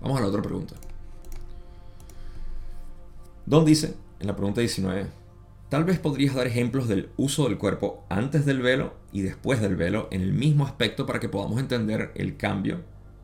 [0.00, 0.74] Vamos a la otra pregunta.
[3.48, 5.06] Don dice, en la pregunta 19,
[5.70, 9.74] tal vez podrías dar ejemplos del uso del cuerpo antes del velo y después del
[9.74, 12.82] velo en el mismo aspecto para que podamos entender el cambio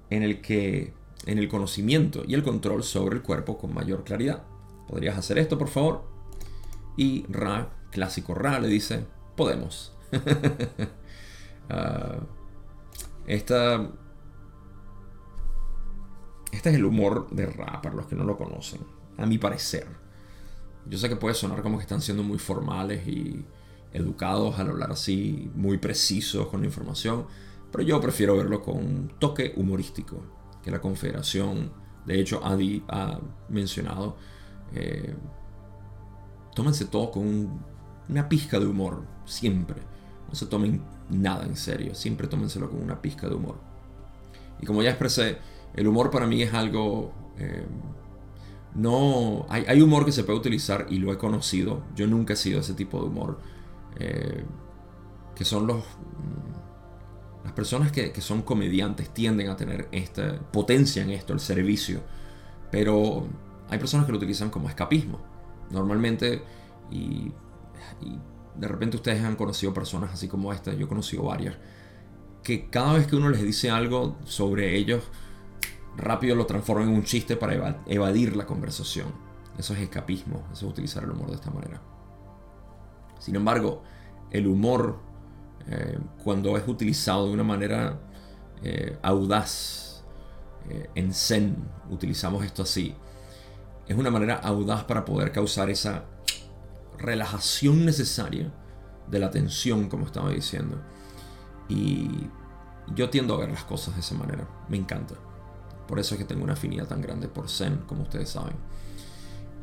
[0.09, 0.95] en el que
[1.27, 4.45] en el conocimiento y el control sobre el cuerpo con mayor claridad.
[4.89, 6.05] ¿Podrías hacer esto, por favor?
[6.97, 9.05] Y Ra, clásico Ra, le dice,
[9.37, 9.95] podemos.
[11.71, 12.19] Ah,
[13.27, 13.91] esta,
[16.53, 18.83] este es el humor de Ra, para los que no lo conocen,
[19.17, 20.04] a mi parecer.
[20.87, 23.45] Yo sé que puede sonar como que están siendo muy formales y
[23.93, 27.27] educados al hablar así, muy precisos con la información,
[27.71, 30.21] pero yo prefiero verlo con un toque humorístico
[30.63, 31.73] que la Confederación,
[32.05, 33.19] de hecho Adi ha
[33.49, 34.17] mencionado,
[34.75, 35.15] eh,
[36.55, 37.63] tómense todo con
[38.09, 39.81] una pizca de humor, siempre.
[40.29, 43.57] No se tomen nada en serio, siempre tómenselo con una pizca de humor.
[44.61, 45.39] Y como ya expresé,
[45.75, 47.13] el humor para mí es algo...
[47.39, 47.67] Eh,
[48.75, 49.47] no...
[49.49, 51.83] Hay, humor que se puede utilizar y lo he conocido.
[51.95, 53.39] Yo nunca he sido ese tipo de humor.
[53.97, 54.45] Eh,
[55.35, 55.85] que son los
[57.45, 62.01] las personas que, son comediantes tienden a tener esta potencia en esto, el servicio,
[62.71, 63.27] pero
[63.69, 65.21] hay personas que lo utilizan como escapismo.
[65.71, 66.43] Normalmente,
[66.91, 67.31] y,
[68.57, 71.57] de repente ustedes han conocido personas así como esta, yo he conocido varias,
[72.43, 75.03] que cada vez que uno les dice algo sobre ellos,
[75.97, 79.09] rápido lo transforman en un chiste para evadir la conversación.
[79.59, 81.81] Eso es escapismo, eso es utilizar el humor de esta manera.
[83.19, 83.83] Sin embargo,
[84.31, 84.99] el humor
[85.67, 87.99] eh, cuando es utilizado de una manera
[88.63, 90.05] eh, audaz,
[90.69, 91.57] eh, en Zen
[91.91, 92.95] utilizamos esto así,
[93.87, 96.05] es una manera audaz para poder causar esa
[96.99, 98.53] relajación necesaria
[99.11, 100.81] de la tensión, como estaba diciendo.
[101.69, 102.29] Y
[102.95, 105.15] yo tiendo a ver las cosas de esa manera, me encanta.
[105.87, 108.57] Por eso es que tengo una afinidad tan grande por Zen, como ustedes saben.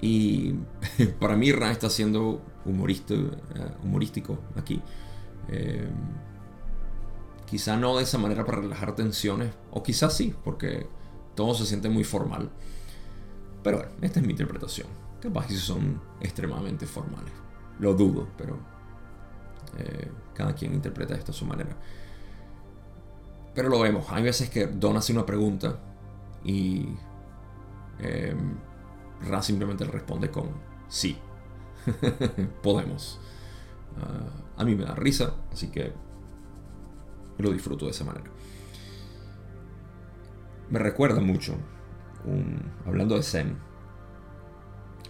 [0.01, 0.53] Y
[1.19, 4.81] para mí Ra está siendo humorístico aquí.
[5.47, 5.89] Eh,
[7.45, 10.88] quizá no de esa manera para relajar tensiones, o quizás sí, porque
[11.36, 12.49] todo se siente muy formal.
[13.63, 14.88] Pero bueno, esta es mi interpretación.
[15.21, 17.34] Capaz que son extremadamente formales.
[17.79, 18.57] Lo dudo, pero
[19.77, 21.75] eh, cada quien interpreta esto a su manera.
[23.53, 24.05] Pero lo vemos.
[24.10, 25.77] Hay veces que Don hace una pregunta
[26.43, 26.95] y
[27.99, 28.36] eh,
[29.21, 30.49] Ra simplemente le responde con
[30.88, 31.17] sí.
[32.63, 33.19] Podemos.
[33.99, 35.93] Ah, a mí me da risa, así que
[37.38, 38.32] lo disfruto de esa manera.
[40.69, 41.56] Me recuerda mucho,
[42.86, 43.58] hablando de Zen,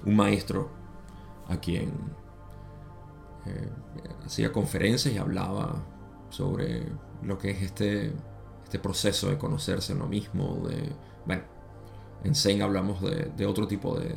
[0.05, 0.71] un maestro
[1.47, 1.91] a quien
[3.45, 3.69] eh,
[4.25, 5.85] hacía conferencias y hablaba
[6.29, 6.87] sobre
[7.21, 8.13] lo que es este,
[8.63, 10.67] este proceso de conocerse a uno mismo.
[10.67, 10.91] De,
[11.25, 11.43] bueno,
[12.23, 14.13] en Zen hablamos de, otro tipo de,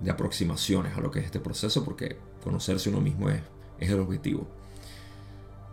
[0.00, 3.42] de aproximaciones a lo que es este proceso porque conocerse uno mismo es,
[3.78, 4.46] es el objetivo.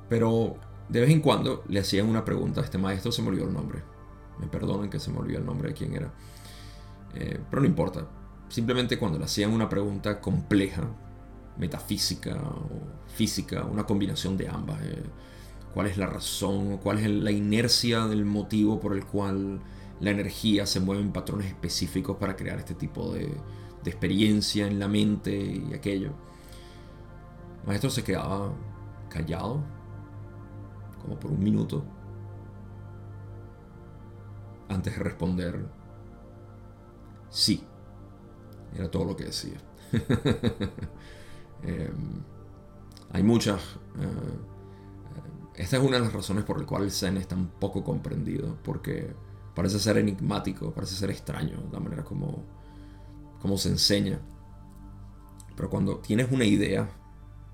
[0.10, 0.58] Pero
[0.90, 3.54] de vez en cuando le hacían una pregunta a este maestro, se me olvidó el
[3.54, 3.82] nombre.
[4.40, 6.12] Me perdonen que se me olvidó el nombre de quién era.
[7.16, 8.08] Eh, pero no importa.
[8.50, 10.84] Simplemente cuando le hacían una pregunta compleja,
[11.58, 12.70] metafísica o
[13.08, 14.82] física, una combinación de ambas.
[14.84, 15.04] Eh,
[15.74, 16.78] ¿Cuál es la razón?
[16.78, 19.60] ¿Cuál es la inercia del motivo por el cual
[20.00, 23.28] la energía se mueve en patrones específicos para crear este tipo de,
[23.84, 26.14] de experiencia en la mente y aquello?
[27.66, 28.54] maestro se quedaba
[29.10, 29.64] callado,
[31.02, 31.84] como por un minuto,
[34.70, 35.66] antes de responder
[37.30, 37.64] sí.
[38.74, 39.58] Era todo lo que decía.
[41.64, 42.22] Em,
[43.12, 43.60] hay muchas...
[43.98, 44.40] Eh,
[45.56, 48.58] esta es una de las razones por las cuales el Zen es tan poco comprendido,
[48.62, 49.16] porque
[49.56, 52.44] parece ser enigmático, parece ser extraño la manera como,
[53.42, 54.20] como se enseña.
[55.56, 56.90] Pero cuando tienes una idea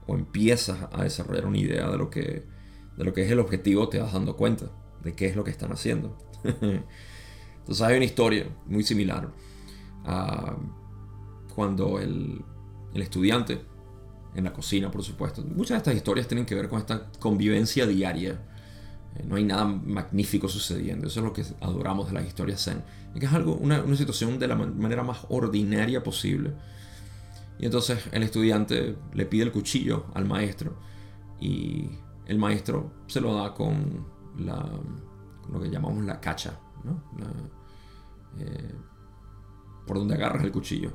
[0.08, 2.52] o empiezas a desarrollar una idea de lo que
[2.98, 4.66] de lo que es el objetivo, te vas dando cuenta
[5.04, 6.18] de qué es lo que están haciendo.
[6.44, 9.32] Entonces hay una historia muy similar
[10.04, 10.58] a
[11.56, 12.44] cuando el,
[12.94, 13.62] el estudiante
[14.36, 15.44] en la cocina, por supuesto.
[15.44, 18.40] Muchas de estas historias tienen que ver con esta convivencia diaria.
[19.16, 21.08] Eh, no hay nada magnífico sucediendo.
[21.08, 22.84] Eso es lo que adoramos de las historias zen.
[23.16, 26.54] Es algo, una, una situación de la manera más ordinaria posible.
[27.60, 30.78] Y entonces el estudiante le pide el cuchillo al maestro
[31.40, 31.90] y
[32.26, 34.06] el maestro se lo da con,
[34.38, 34.66] la,
[35.52, 37.04] lo que llamamos la cacha, ¿no?
[38.40, 38.74] Eh,
[39.86, 40.90] por donde agarras el cuchillo.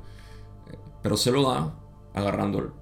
[0.69, 1.75] Eh, pero se lo da
[2.15, 2.75] agarrándolo,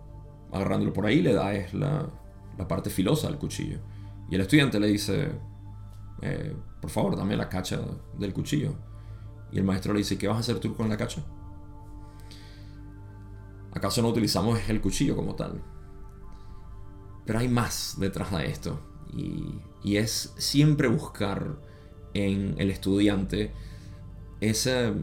[0.52, 2.08] agarrándolo por ahí, le da es la,
[2.56, 3.78] la parte filosa del cuchillo.
[4.30, 5.30] Y el estudiante le dice,
[6.22, 7.80] eh, por favor, dame la cacha
[8.18, 8.74] del cuchillo.
[9.52, 11.22] Y el maestro le dice, ¿qué vas a hacer tú con la cacha?
[13.72, 15.60] ¿Acaso no utilizamos el cuchillo como tal?
[17.26, 18.80] Pero hay más detrás de esto.
[19.12, 19.60] Y,
[19.96, 21.56] es siempre buscar
[22.14, 23.52] en el estudiante
[24.40, 24.94] esa,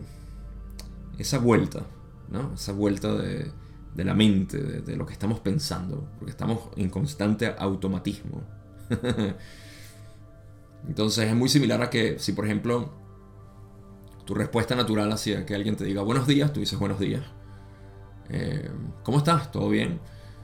[1.20, 1.86] esa vuelta,
[2.30, 2.56] ¿no?
[2.56, 3.52] Esa vuelta de,
[3.96, 8.42] la mente, de, de, lo que estamos pensando, porque estamos en constante automatismo.
[10.88, 12.92] Entonces es muy similar a que si por ejemplo
[14.26, 17.24] tu respuesta natural hacia que alguien te diga buenos días, tú dices buenos días.
[18.30, 18.70] Eh,
[19.04, 19.52] ¿Cómo estás?
[19.52, 20.00] ¿Todo bien?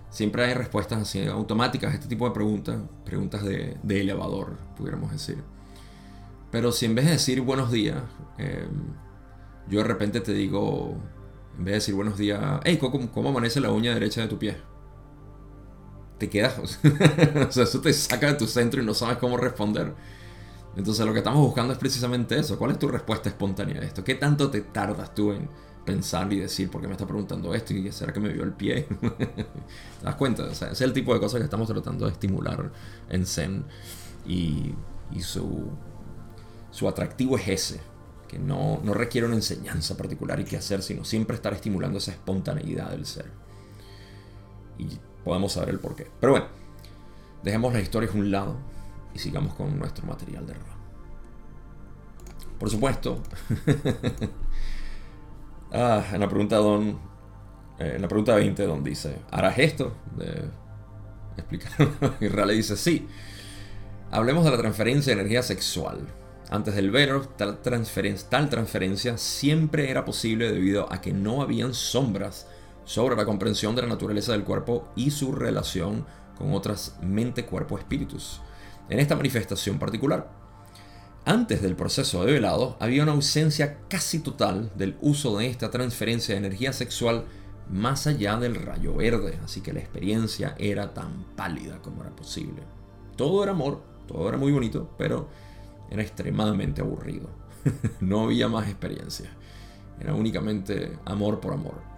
[0.09, 5.43] Siempre hay respuestas así automáticas, este tipo de preguntas, preguntas de, elevador, pudiéramos decir.
[6.51, 8.01] Pero si en vez de decir buenos días,
[8.37, 8.67] eh,
[9.69, 10.97] yo de repente te digo,
[11.57, 14.39] en vez de decir buenos días, hey, ¿cómo, ¿cómo, amanece la uña derecha de tu
[14.39, 14.57] pie?
[16.17, 19.93] Te quedas, o sea, eso te saca de tu centro y no sabes cómo responder.
[20.77, 22.57] Entonces lo que estamos buscando es precisamente eso.
[22.57, 24.03] ¿Cuál es tu respuesta espontánea a esto?
[24.03, 25.49] ¿Qué tanto te tardas tú en
[25.83, 28.51] pensar y decir por qué me está preguntando esto y será que me vio el
[28.51, 28.83] pie?
[29.17, 30.43] ¿Te das cuenta?
[30.43, 32.71] O sea, ese es el tipo de cosas que estamos tratando de estimular
[33.09, 33.65] en Zen
[34.27, 34.75] y,
[35.19, 35.71] su,
[36.69, 37.79] su atractivo es ese,
[38.27, 42.11] que no, no requiere una enseñanza particular y qué hacer, sino siempre estar estimulando esa
[42.11, 43.31] espontaneidad del ser.
[44.77, 44.89] Y
[45.27, 46.07] podemos saber el por qué.
[46.19, 46.47] Pero bueno,
[47.43, 48.57] dejemos las historias a un lado
[49.13, 50.59] y sigamos con nuestro material de Ra.
[52.59, 53.21] Por supuesto,
[55.71, 56.99] ah, en la pregunta Don,
[57.77, 59.93] eh, en la pregunta 20 Don dice, ¿harás esto?
[60.15, 60.45] De
[61.37, 61.71] explicar.
[62.19, 63.07] y Ra le dice, sí.
[64.09, 66.07] Hablemos de la transferencia de energía sexual.
[66.49, 71.73] Antes del velo, tal transferencia, tal transferencia siempre era posible debido a que no habían
[71.73, 72.47] sombras
[72.87, 76.05] sobre la comprensión de la naturaleza del cuerpo y su relación
[76.37, 78.39] con otras mente, cuerpo, espíritus
[78.89, 80.31] en esta manifestación particular.
[81.25, 86.33] Antes del proceso de velado había una ausencia casi total del uso de esta transferencia
[86.33, 87.25] de energía sexual
[87.69, 92.63] más allá del rayo verde, así que la experiencia era tan pálida como era posible.
[93.17, 95.27] Todo era amor, todo era muy bonito, pero
[95.91, 97.27] era extremadamente aburrido.
[97.99, 99.29] no había más experiencia.
[99.99, 101.96] Era únicamente amor por amor.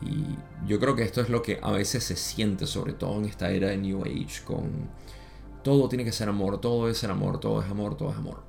[0.00, 3.24] Y yo creo que esto es lo que a veces se siente, sobre todo en
[3.24, 4.88] esta era de New Age, con
[5.62, 8.42] todo tiene que ser amor, todo es ser amor, todo es amor, todo es amor.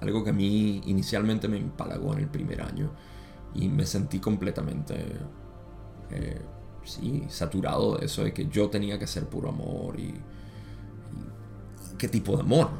[0.00, 2.90] Algo que a mí inicialmente me empalagó en el primer año
[3.54, 4.94] y me sentí completamente
[6.10, 6.40] eh,
[6.84, 10.14] sí, saturado de eso, de que yo tenía que ser puro amor y,
[11.98, 12.70] qué tipo de amor.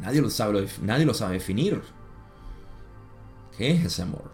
[0.00, 1.80] Nadie lo, sabe, nadie lo sabe definir.
[3.56, 4.30] ¿Qué es ese amor?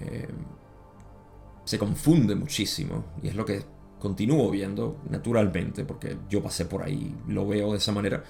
[0.00, 0.28] Eh,
[1.64, 3.64] se confunde muchísimo y es lo que
[3.98, 8.22] continúo viendo naturalmente, porque yo pasé por ahí, lo veo de esa manera,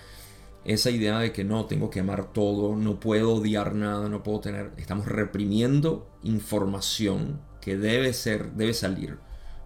[0.64, 4.40] esa idea de que no, tengo que amar todo, no puedo odiar nada, no puedo
[4.40, 9.18] tener, estamos reprimiendo información que debe ser, debe salir.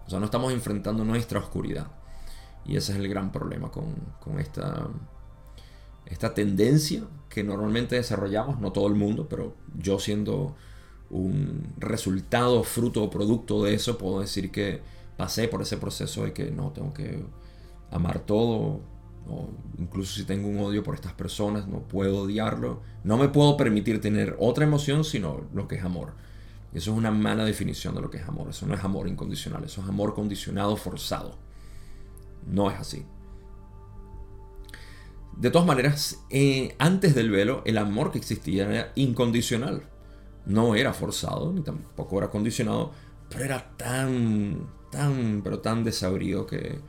[0.05, 1.91] O sea, no estamos enfrentando nuestra oscuridad.
[2.65, 4.87] Y ese es el gran problema con, con esta,
[6.05, 10.55] esta tendencia que normalmente desarrollamos, no todo el mundo, pero yo siendo
[11.09, 14.81] un resultado, fruto o producto de eso, puedo decir que
[15.17, 17.23] pasé por ese proceso de que no, tengo que
[17.91, 18.81] amar todo,
[19.27, 23.57] o incluso si tengo un odio por estas personas, no puedo odiarlo, no me puedo
[23.57, 26.13] permitir tener otra emoción sino lo que es amor.
[26.73, 29.63] Eso es una mala definición de lo que es amor, eso no es amor incondicional,
[29.63, 31.37] eso es amor condicionado, forzado.
[32.45, 33.05] No es así.
[35.35, 39.83] De todas maneras, eh, antes del velo, el amor que existía era incondicional.
[40.45, 42.91] No era forzado, ni tampoco era condicionado,
[43.29, 46.79] pero era tan tan, pero tan desabrido que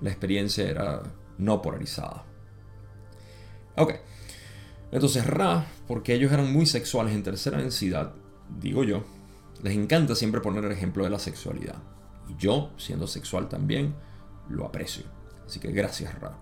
[0.00, 1.02] la experiencia era
[1.38, 2.24] no polarizada.
[3.76, 3.94] Ok.
[4.92, 8.12] Entonces Ra, porque ellos eran muy sexuales en tercera densidad,
[8.58, 9.04] digo yo,
[9.62, 11.76] les encanta siempre poner el ejemplo de la sexualidad.
[12.28, 13.94] Y yo, siendo sexual también,
[14.48, 15.04] lo aprecio.
[15.46, 16.36] Así que gracias, Ra.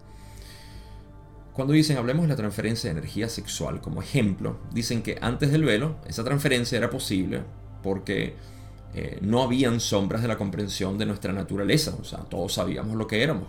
[1.58, 5.64] Cuando dicen hablemos de la transferencia de energía sexual como ejemplo, dicen que antes del
[5.64, 7.42] velo esa transferencia era posible
[7.82, 8.36] porque
[8.94, 13.08] eh, no habían sombras de la comprensión de nuestra naturaleza, o sea, todos sabíamos lo
[13.08, 13.48] que éramos.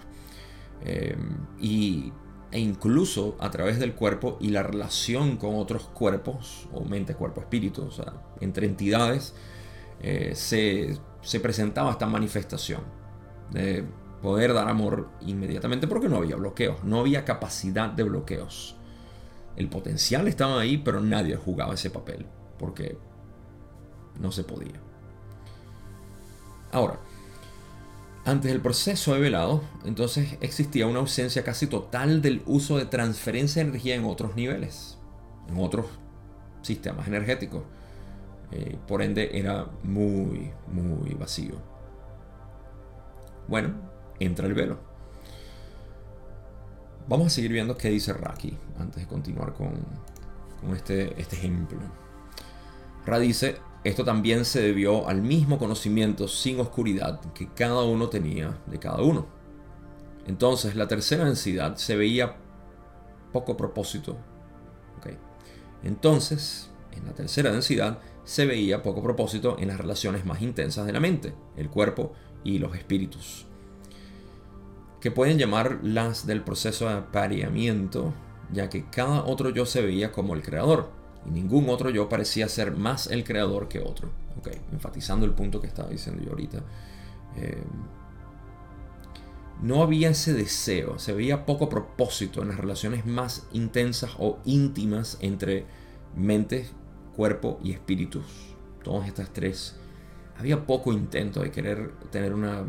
[0.84, 1.16] Eh,
[1.62, 2.12] y,
[2.52, 7.42] e incluso a través del cuerpo y la relación con otros cuerpos, o mente, cuerpo,
[7.42, 9.36] espíritu, o sea, entre entidades,
[10.02, 12.82] eh, se, se, presentaba esta manifestación
[13.52, 13.86] de
[14.22, 18.76] poder dar amor inmediatamente porque no había bloqueos, no había capacidad de bloqueos.
[19.56, 22.26] El potencial estaba ahí, pero nadie jugaba ese papel
[22.58, 22.98] porque
[24.20, 24.80] no se podía.
[26.72, 27.00] Ahora,
[28.26, 33.64] antes del proceso de velado, entonces existía una ausencia casi total del uso de transferencia
[33.64, 34.98] de energía en otros niveles,
[35.50, 35.88] en otros
[36.62, 37.64] sistemas energéticos.
[38.52, 41.56] Eh, por ende era muy, muy vacío.
[43.48, 43.89] Bueno,
[44.20, 44.80] entra el velo.
[47.08, 49.74] Vamos a seguir viendo qué dice Raki antes de continuar con,
[50.76, 51.80] este, este ejemplo.
[53.06, 58.60] Ra dice, esto también se debió al mismo conocimiento sin oscuridad que cada uno tenía
[58.68, 59.26] de cada uno.
[60.28, 62.38] Entonces la tercera densidad se veía
[63.32, 64.18] poco propósito.
[65.84, 70.94] Entonces, en la tercera densidad se veía poco propósito en las relaciones más intensas de
[70.94, 72.14] la mente, el cuerpo
[72.44, 73.48] y los espíritus,
[75.02, 78.14] que pueden llamar las del proceso de apareamiento,
[78.52, 80.90] ya que cada otro yo se veía como el creador
[81.26, 84.10] y ningún otro yo parecía ser más el creador que otro.
[84.38, 86.64] Ok, enfatizando el punto que estaba diciendo yo ahorita.
[87.36, 87.64] Eh,
[89.62, 95.18] no había ese deseo, se veía poco propósito en las relaciones más intensas o íntimas
[95.20, 95.66] entre
[96.16, 96.68] mente,
[97.16, 98.24] cuerpo y espíritus.
[98.84, 99.76] Todas estas tres.
[100.38, 102.64] Había poco intento de querer tener una,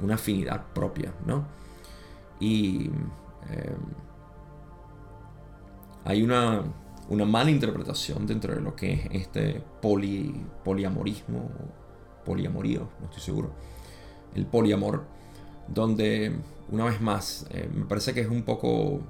[0.00, 1.46] una afinidad propia, ¿no?
[2.40, 2.90] Y
[3.50, 3.76] eh,
[6.04, 6.64] hay una
[7.08, 11.50] una mala interpretación dentro de lo que es este poli, poliamorismo,
[12.24, 13.50] poliamorío, no estoy seguro,
[14.34, 15.06] el poliamor,
[15.68, 16.36] donde
[16.70, 19.00] una vez más eh, me parece que es un poco,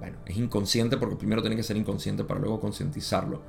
[0.00, 3.42] bueno, es inconsciente porque primero tiene que ser inconsciente para luego concientizarlo.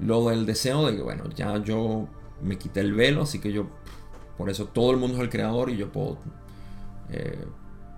[0.00, 2.08] Lo del deseo de que, bueno, ya yo
[2.42, 3.66] me quité el velo, así que yo,
[4.36, 6.18] por eso todo el mundo es el creador y yo puedo
[7.10, 7.44] eh,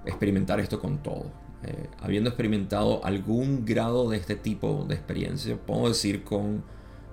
[0.05, 1.31] experimentar esto con todo.
[1.63, 6.63] Eh, habiendo experimentado algún grado de este tipo de experiencia, puedo decir con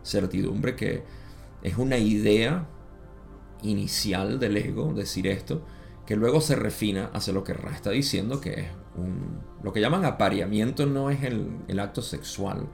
[0.04, 1.04] certidumbre que
[1.64, 2.68] es una idea
[3.62, 5.62] inicial del ego decir esto,
[6.06, 8.68] que luego se refina hacia lo que Ra está diciendo, que es
[8.98, 12.68] un, lo que llaman apareamiento no es el, acto sexual,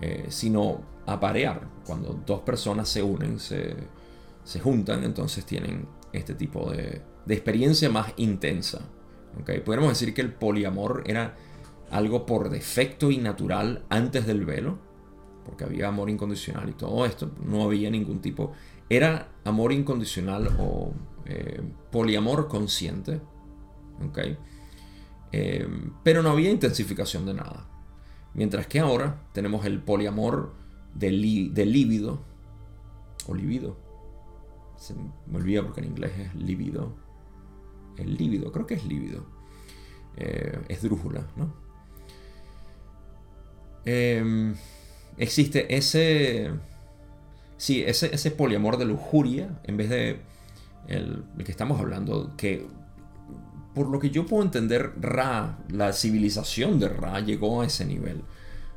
[0.00, 3.74] eh, sino aparear, cuando dos personas se unen, se,
[4.60, 8.80] juntan, entonces tienen este tipo de, de experiencia más intensa.
[9.40, 9.60] ¿okay?
[9.60, 11.36] Podríamos decir que el poliamor era
[11.90, 14.78] algo por defecto y natural antes del velo,
[15.44, 18.52] porque había amor incondicional y todo esto, no había ningún tipo.
[18.88, 20.92] Era amor incondicional o
[21.26, 21.60] eh,
[21.90, 23.20] poliamor consciente,
[24.08, 24.36] ¿okay?
[25.32, 25.68] Eh,
[26.02, 27.66] pero no había intensificación de nada.
[28.34, 30.54] Mientras que ahora tenemos el poliamor
[30.94, 32.20] del, líbido,
[33.26, 33.76] o libido,
[34.80, 36.94] se me olvida porque en inglés es libido,
[37.98, 39.26] el lívido, creo que es lívido,
[40.16, 41.52] eh, es drújula, ¿no?
[43.84, 44.54] Em,
[45.18, 46.50] existe ese,
[47.58, 50.20] sí, ese, ese, poliamor de lujuria en vez de
[50.88, 52.66] el, que estamos hablando, que
[53.74, 58.22] por lo que yo puedo entender, Ra, la civilización de Ra llegó a ese nivel.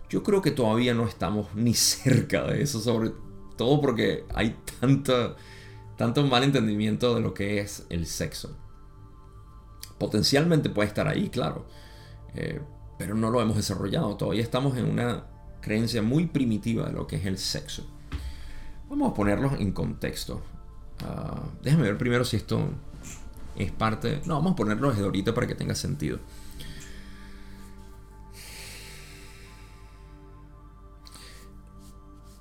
[0.10, 3.12] Yo creo que todavía no estamos ni cerca de eso, sobre
[3.56, 5.38] todo porque hay tanto,
[6.04, 8.58] tanto mal entendimiento de lo que es el sexo
[10.04, 11.66] potencialmente puede estar ahí, claro.
[12.36, 12.62] Eh,
[12.98, 14.18] pero no lo hemos desarrollado.
[14.18, 15.26] Todavía estamos en una
[15.62, 17.86] creencia muy primitiva de lo que es el sexo.
[18.90, 20.42] Vamos a ponerlos en contexto.
[21.02, 22.68] Uh, déjame ver primero si esto
[23.56, 24.22] es parte...
[24.26, 26.20] No, vamos a ponerlo desde ahorita para que tenga sentido.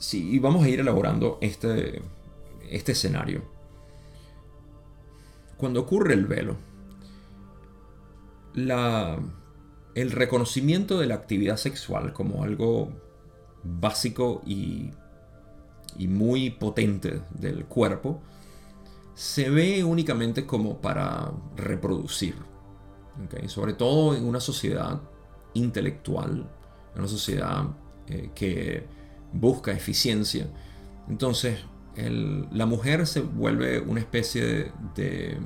[0.00, 2.02] Sí, y vamos a ir elaborando este,
[2.68, 3.51] este escenario.
[5.62, 6.56] Cuando ocurre el velo,
[9.94, 12.90] el reconocimiento de la actividad sexual como algo
[13.62, 14.90] básico y,
[16.08, 18.20] muy potente del cuerpo
[19.14, 22.34] se ve únicamente como para reproducir.
[23.46, 25.00] Sobre todo en una sociedad
[25.54, 26.50] intelectual,
[26.92, 27.66] en una sociedad
[28.08, 28.84] eh, que
[29.32, 30.48] busca eficiencia.
[31.08, 31.60] Entonces,
[31.96, 35.38] la mujer se vuelve una especie de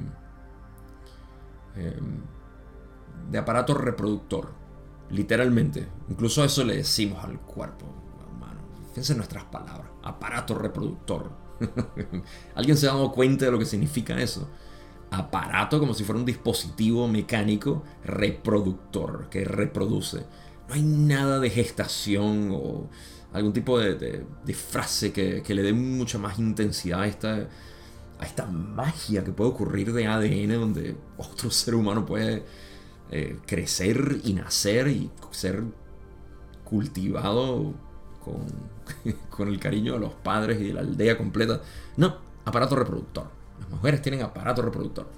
[1.76, 2.22] em,
[3.30, 4.52] de aparato reproductor,
[5.10, 5.86] literalmente.
[6.08, 7.86] Incluso eso le decimos al cuerpo
[8.34, 8.60] humano.
[8.90, 11.30] Fíjense en nuestras palabras, aparato reproductor.
[12.54, 14.48] ¿Alguien se ha dado cuenta de lo que significa eso?
[15.10, 20.26] Aparato como si fuera un dispositivo mecánico reproductor que reproduce.
[20.68, 22.88] No hay nada de gestación o
[23.32, 24.24] algún tipo de,
[24.54, 27.48] frase que, le dé mucha más intensidad a esta,
[28.18, 32.44] a esta magia que puede ocurrir de ADN donde otro ser humano puede
[33.10, 35.62] eh, crecer y nacer y ser
[36.64, 37.74] cultivado
[38.24, 38.46] con,
[39.30, 41.60] con el cariño de los padres y de la aldea completa.
[41.96, 43.28] No, aparato reproductor.
[43.60, 45.08] Las mujeres tienen aparato reproductor.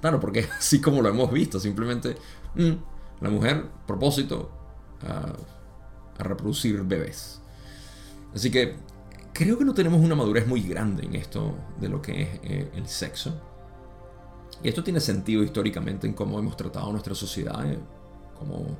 [0.00, 2.16] Claro, porque así como lo hemos visto, simplemente
[2.54, 2.72] mm,
[3.20, 4.50] la mujer, propósito,
[6.18, 7.40] a reproducir bebés.
[8.36, 8.76] Así que
[9.32, 12.70] creo que no tenemos una madurez muy grande en esto de lo que es eh,
[12.74, 13.34] el sexo.
[14.62, 17.78] Y esto tiene sentido históricamente en cómo hemos tratado nuestra sociedad, eh,
[18.38, 18.76] cómo,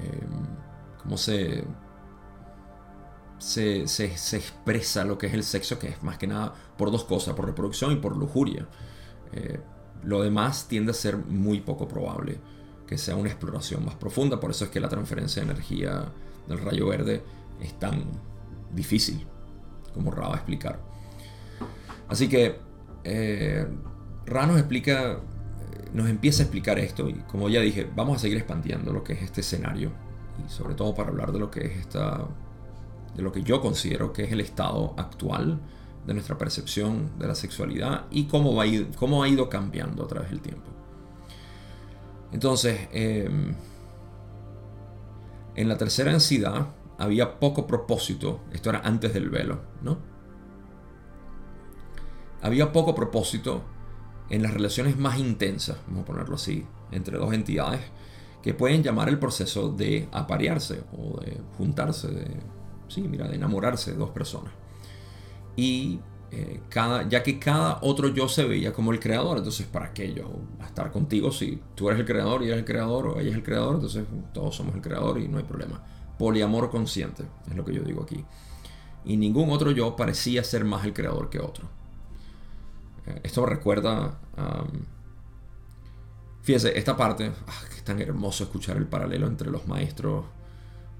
[0.00, 0.46] em,
[1.02, 1.64] cómo se,
[3.38, 7.02] se, se, expresa lo que es el sexo, que es más que nada por dos
[7.04, 8.68] cosas, por reproducción y por lujuria.
[9.32, 9.58] Eh,
[10.04, 12.38] lo demás tiende a ser muy poco probable
[12.86, 16.12] que sea una exploración más profunda, por eso es que la transferencia de energía
[16.46, 17.24] del rayo verde
[17.60, 18.29] es tan
[18.72, 19.26] difícil,
[19.94, 20.80] como Ra va a explicar.
[22.08, 22.58] Así que
[23.04, 23.66] eh,
[24.26, 25.20] Ra nos explica,
[25.92, 29.14] nos empieza a explicar esto y como ya dije, vamos a seguir expandiendo lo que
[29.14, 29.90] es este escenario
[30.44, 32.26] y sobre todo para hablar de lo que es esta,
[33.14, 35.60] de lo que yo considero que es el estado actual
[36.06, 38.64] de nuestra percepción de la sexualidad y cómo, va
[38.96, 40.70] cómo ha ido cambiando a través del tiempo.
[42.32, 43.54] Entonces, em,
[45.56, 46.68] en la tercera densidad
[47.00, 49.98] había poco propósito, esto era antes del velo, ¿no?
[52.42, 53.62] Había poco propósito
[54.28, 57.80] en las relaciones más intensas, vamos a ponerlo así, entre dos entidades
[58.42, 62.26] que pueden llamar el proceso de aparearse o de juntarse, de,
[62.88, 64.52] sí, mira, de enamorarse de dos personas.
[65.56, 69.94] Y eh, cada, ya que cada otro yo se veía como el creador, entonces ¿para
[69.94, 70.30] qué yo
[70.62, 73.42] estar contigo si tú eres el creador y eres el creador o ella es el
[73.42, 73.76] creador?
[73.76, 75.82] Entonces todos somos el creador y no hay problema
[76.20, 78.22] poliamor consciente, es lo que yo digo aquí.
[79.06, 81.66] Y ningún otro yo parecía ser más el creador que otro.
[83.06, 84.18] Eh, esto me recuerda...
[86.42, 90.26] fíjese, esta parte, ah, es tan hermoso escuchar el paralelo entre los maestros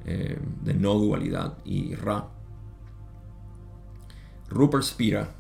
[0.07, 2.27] eh, de no dualidad y Ra.
[4.49, 5.35] Rupert Spira,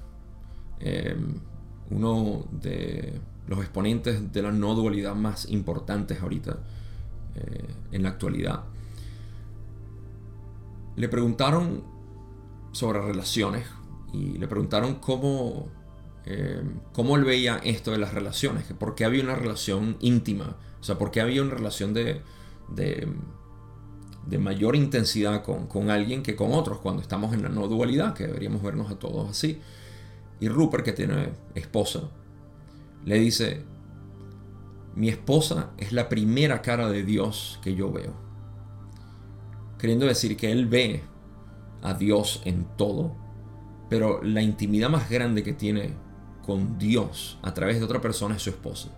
[0.78, 1.40] em,
[1.88, 3.18] uno de
[3.48, 6.58] los exponentes de la no dualidad más importantes ahorita
[7.34, 8.64] eh, en la actualidad,
[11.00, 11.82] le preguntaron
[12.72, 13.66] sobre relaciones
[14.12, 15.68] y le preguntaron cómo,
[16.26, 20.84] eh, cómo él veía esto de las relaciones, por qué había una relación íntima, o
[20.84, 22.20] sea, por qué había una relación de,
[22.68, 23.08] de,
[24.38, 28.26] mayor intensidad con, con, alguien que con otros cuando estamos en la no dualidad, que
[28.26, 29.58] deberíamos vernos a todos así.
[30.38, 32.10] Y Rupert, que tiene esposa,
[33.06, 33.64] le dice,
[34.94, 38.29] mi esposa es la primera cara de Dios que yo veo
[39.80, 41.02] queriendo decir que él ve
[41.82, 43.16] a Dios en todo,
[43.88, 45.94] pero la intimidad más grande que tiene
[46.44, 48.90] con Dios a través de otra persona es su esposa.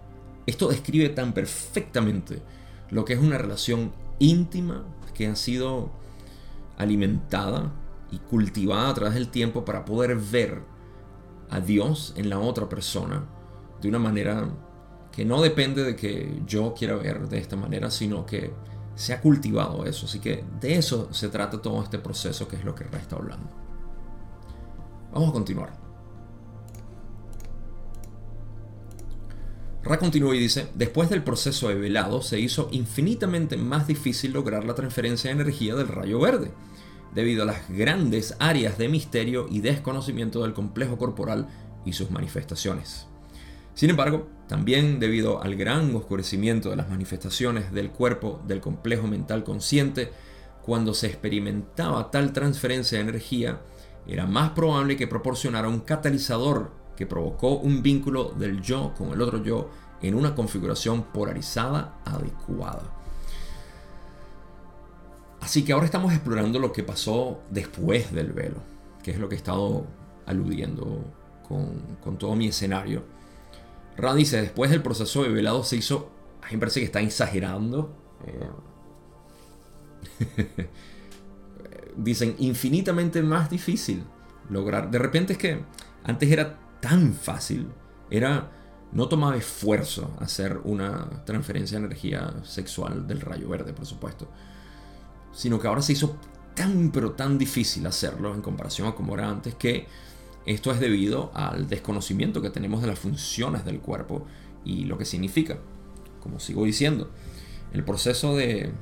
[0.46, 2.42] Esto describe tan perfectamente
[2.90, 5.90] lo que es una relación íntima que ha sido
[6.76, 7.72] alimentada
[8.10, 10.62] y cultivada a través del tiempo para poder ver
[11.48, 13.24] a Dios en la otra persona
[13.80, 14.48] de una manera
[15.12, 18.52] que no depende de que yo quiera ver de esta manera, sino que
[18.94, 20.06] se ha cultivado eso.
[20.06, 23.16] Así que de eso se trata todo este proceso que es lo que Ra está
[23.16, 23.48] hablando.
[25.12, 25.82] Vamos a continuar.
[29.82, 34.64] Ra continúa y dice, después del proceso de velado se hizo infinitamente más difícil lograr
[34.64, 36.52] la transferencia de energía del rayo verde,
[37.14, 41.48] debido a las grandes áreas de misterio y desconocimiento del complejo corporal
[41.84, 43.08] y sus manifestaciones.
[43.74, 49.44] Sin embargo, también debido al gran oscurecimiento de las manifestaciones del cuerpo del complejo mental
[49.44, 50.10] consciente,
[50.62, 53.60] cuando se experimentaba tal transferencia de energía,
[54.06, 59.20] era más probable que proporcionara un catalizador que provocó un vínculo del yo con el
[59.22, 59.70] otro yo
[60.02, 62.82] en una configuración polarizada adecuada.
[65.40, 68.58] Así que ahora estamos explorando lo que pasó después del velo,
[69.02, 69.86] que es lo que he estado
[70.26, 71.04] aludiendo
[71.48, 73.02] con, todo mi escenario.
[74.02, 76.10] Ra dice, después del proceso de velado se hizo,
[76.42, 77.96] a mí me parece que está exagerando.
[81.64, 84.04] Eh, dicen, infinitamente más difícil
[84.50, 84.90] lograr.
[84.90, 85.64] De repente es que
[86.04, 87.68] antes era tan fácil.
[88.10, 88.50] Era
[88.92, 94.28] no tomaba esfuerzo hacer una transferencia de energía sexual del rayo verde, por supuesto,
[95.32, 96.16] sino que ahora se hizo
[96.54, 99.86] tan pero tan difícil hacerlo en comparación a como era antes que
[100.46, 104.26] esto es debido al desconocimiento que tenemos de las funciones del cuerpo
[104.64, 105.58] y lo que significa.
[106.20, 107.10] Como sigo diciendo,
[107.72, 108.72] el proceso de...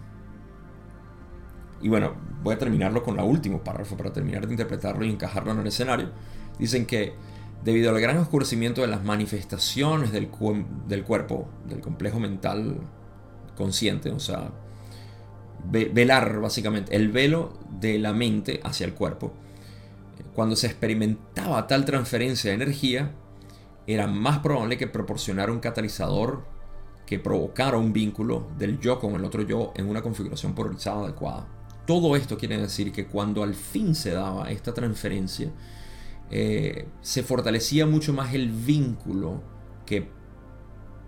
[1.82, 5.52] Y bueno, voy a terminarlo con la último párrafo para terminar de interpretarlo y encajarlo
[5.52, 6.10] en el escenario.
[6.58, 7.14] Dicen que
[7.64, 10.30] debido al gran oscurecimiento de las manifestaciones del,
[10.88, 12.80] del cuerpo, del complejo mental
[13.56, 14.50] consciente, o sea,
[15.64, 19.32] velar básicamente, el velo de la mente hacia el cuerpo,
[20.34, 23.14] cuando se experimentaba tal transferencia de energía,
[23.86, 26.44] era más probable que proporcionara un catalizador
[27.06, 31.48] que provocara un vínculo del yo con el otro yo en una configuración polarizada adecuada.
[31.84, 35.50] Todo esto quiere decir que cuando al fin se daba esta transferencia,
[36.30, 39.42] eh, se fortalecía mucho más el vínculo
[39.86, 40.08] que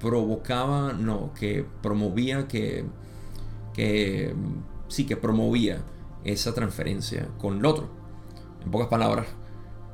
[0.01, 2.85] provocaba, no, que promovía, que,
[3.73, 4.35] que
[4.89, 5.85] sí, que promovía
[6.25, 8.02] esa transferencia con el otro.
[8.65, 9.27] En pocas palabras,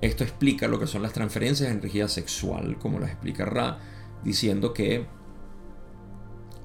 [0.01, 3.79] esto explica lo que son las transferencias de energía sexual, como las explica Ra,
[4.23, 5.07] diciendo que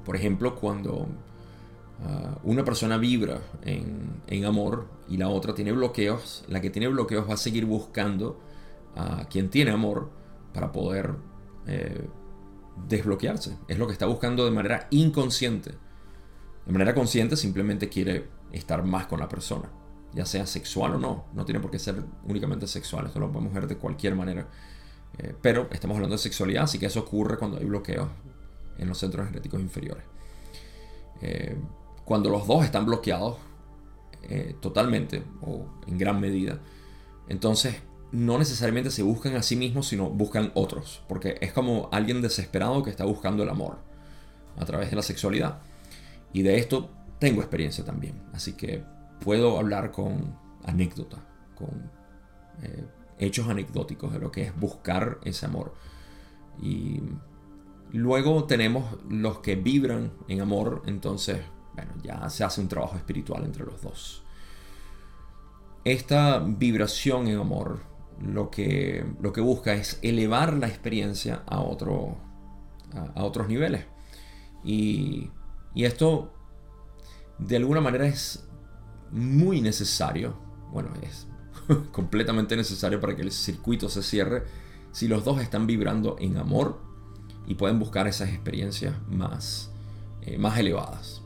[0.05, 1.07] por ejemplo, cuando
[2.03, 7.29] ah, una persona vibra en, amor y la otra tiene bloqueos, la que tiene bloqueos
[7.29, 8.39] va a seguir buscando
[8.95, 10.09] a quien tiene amor
[10.53, 11.15] para poder
[11.67, 12.07] eh,
[12.87, 13.57] desbloquearse.
[13.67, 15.71] Es lo que está buscando de manera inconsciente.
[16.65, 19.69] De manera consciente simplemente quiere estar más con la persona,
[20.14, 21.26] ya sea sexual o no.
[21.34, 24.47] No tiene por qué ser únicamente sexual, esto lo podemos ver de cualquier manera.
[25.18, 28.09] Eh, pero estamos hablando de sexualidad, así que eso ocurre cuando hay bloqueos
[28.78, 30.03] en los centros energéticos inferiores.
[31.22, 31.55] Eh,
[32.05, 33.38] cuando los dos están bloqueados
[34.24, 36.59] eh, totalmente o en gran medida,
[37.28, 37.76] entonces
[38.11, 42.84] no necesariamente se buscan a sí mismos, sino buscan otros, porque es como alguien desesperado
[42.84, 43.78] que está buscando el amor
[44.57, 45.59] a través de la sexualidad.
[46.32, 46.89] Y de esto
[47.20, 48.84] tengo experiencia también, así que
[49.24, 51.17] puedo hablar con anécdota,
[51.55, 51.91] con
[52.61, 52.86] eh,
[53.19, 55.74] hechos anecdóticos de lo que es buscar ese amor.
[56.61, 57.01] Y
[57.93, 61.41] Luego tenemos los que vibran en amor, entonces,
[61.76, 64.24] bueno, ya se hace un trabajo espiritual entre los dos.
[65.84, 67.82] Esta vibración en amor
[68.19, 72.17] lo que, lo que busca es elevar la experiencia a, otro,
[73.13, 73.86] a, otros niveles.
[74.63, 75.30] Y,
[75.76, 76.34] y esto,
[77.38, 78.49] de alguna manera, es
[79.14, 80.36] muy necesario,
[80.72, 81.28] bueno, es
[81.91, 84.43] completamente necesario para que el circuito se cierre
[84.91, 86.80] si los dos están vibrando en amor
[87.47, 89.72] y pueden buscar esas experiencias más,
[90.22, 91.22] eh, más elevadas.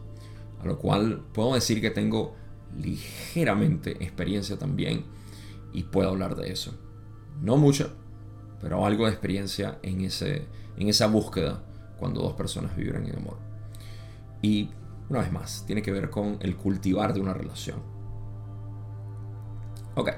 [0.62, 2.36] A lo cual puedo decir que tengo
[2.78, 5.06] ligeramente experiencia también
[5.72, 6.74] y puedo hablar de eso.
[7.42, 7.90] No mucha,
[8.62, 10.46] pero algo de experiencia en, ese,
[10.78, 11.64] en esa búsqueda
[12.00, 13.38] cuando dos personas viven en amor.
[14.42, 14.72] Y
[15.10, 17.82] una vez más, tiene que ver con el cultivar de una relación.
[19.96, 20.12] Ok,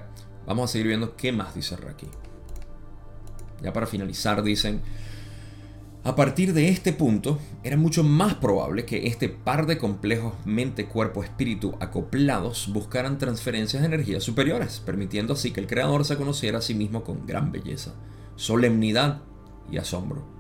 [0.46, 2.08] vamos a seguir viendo qué más dice aquí.
[3.62, 4.82] Ya para finalizar, dicen,
[6.04, 11.76] a partir de este punto, era mucho más probable que este par de complejos mente-cuerpo-espíritu
[11.82, 16.74] acoplados buscaran transferencias de energías superiores, permitiendo así que el creador se conociera a sí
[16.74, 17.94] mismo con gran belleza,
[18.38, 19.22] solemnidad
[19.70, 20.39] y asombro.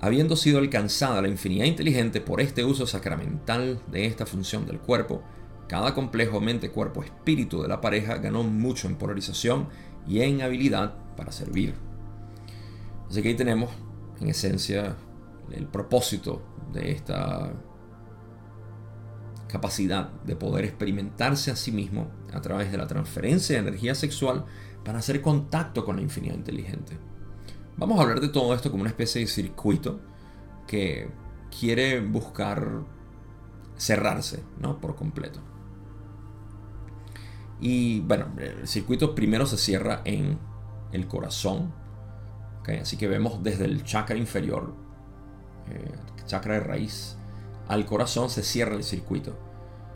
[0.00, 5.22] Habiendo sido alcanzada la infinidad inteligente por este uso sacramental de esta función del cuerpo,
[5.68, 9.68] cada complejo mente-cuerpo-espíritu de la pareja ganó mucho en polarización
[10.08, 11.74] y en habilidad para servir.
[13.08, 13.70] Así que ahí tenemos
[14.20, 14.96] en esencia
[15.52, 16.42] el propósito
[16.72, 17.52] de esta
[19.48, 24.46] capacidad de poder experimentarse a sí mismo a través de la transferencia de energía sexual
[24.84, 27.09] para hacer contacto con la infinidad inteligente.
[27.76, 30.00] Vamos a hablar de todo esto como una especie de circuito
[30.66, 31.10] que
[31.58, 32.84] quiere buscar
[33.76, 34.78] cerrarse ¿no?
[34.80, 35.40] por completo.
[37.60, 40.38] Y bueno, el circuito primero se cierra en
[40.92, 41.72] el corazón,
[42.80, 44.72] Así que vemos desde el chakra inferior,
[45.70, 45.92] eh,
[46.26, 47.16] chakra de raíz,
[47.66, 49.36] al corazón se cierra el circuito.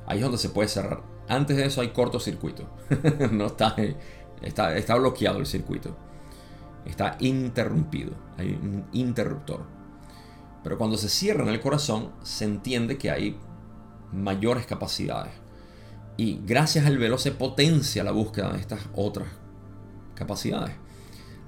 [0.06, 1.02] Ahí es donde se puede cerrar.
[1.28, 2.68] Antes de eso hay cortocircuito.
[3.30, 3.76] no está,
[4.42, 5.96] está, está bloqueado el circuito.
[6.84, 8.12] Está interrumpido.
[8.36, 9.64] Hay un interruptor.
[10.62, 13.38] Pero cuando se cierra en el corazón, se entiende que hay
[14.12, 15.32] mayores capacidades.
[16.16, 19.28] Y gracias al velo se potencia la búsqueda de estas otras
[20.14, 20.74] capacidades.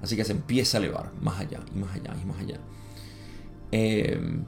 [0.02, 2.58] Así que se empieza a elevar más allá y más allá y más allá.
[3.72, 4.42] Eh,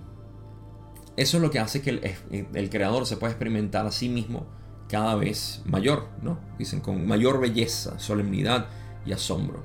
[1.17, 2.17] eso es lo que hace que
[2.55, 4.47] el, creador se pueda experimentar a sí mismo
[4.89, 6.39] cada vez mayor, ¿no?
[6.59, 8.67] Dicen, con mayor belleza, solemnidad
[9.05, 9.65] y asombro.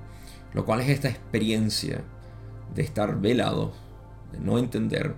[0.53, 2.03] Lo cual es esta experiencia
[2.73, 3.73] de estar velado
[4.31, 5.15] de no entender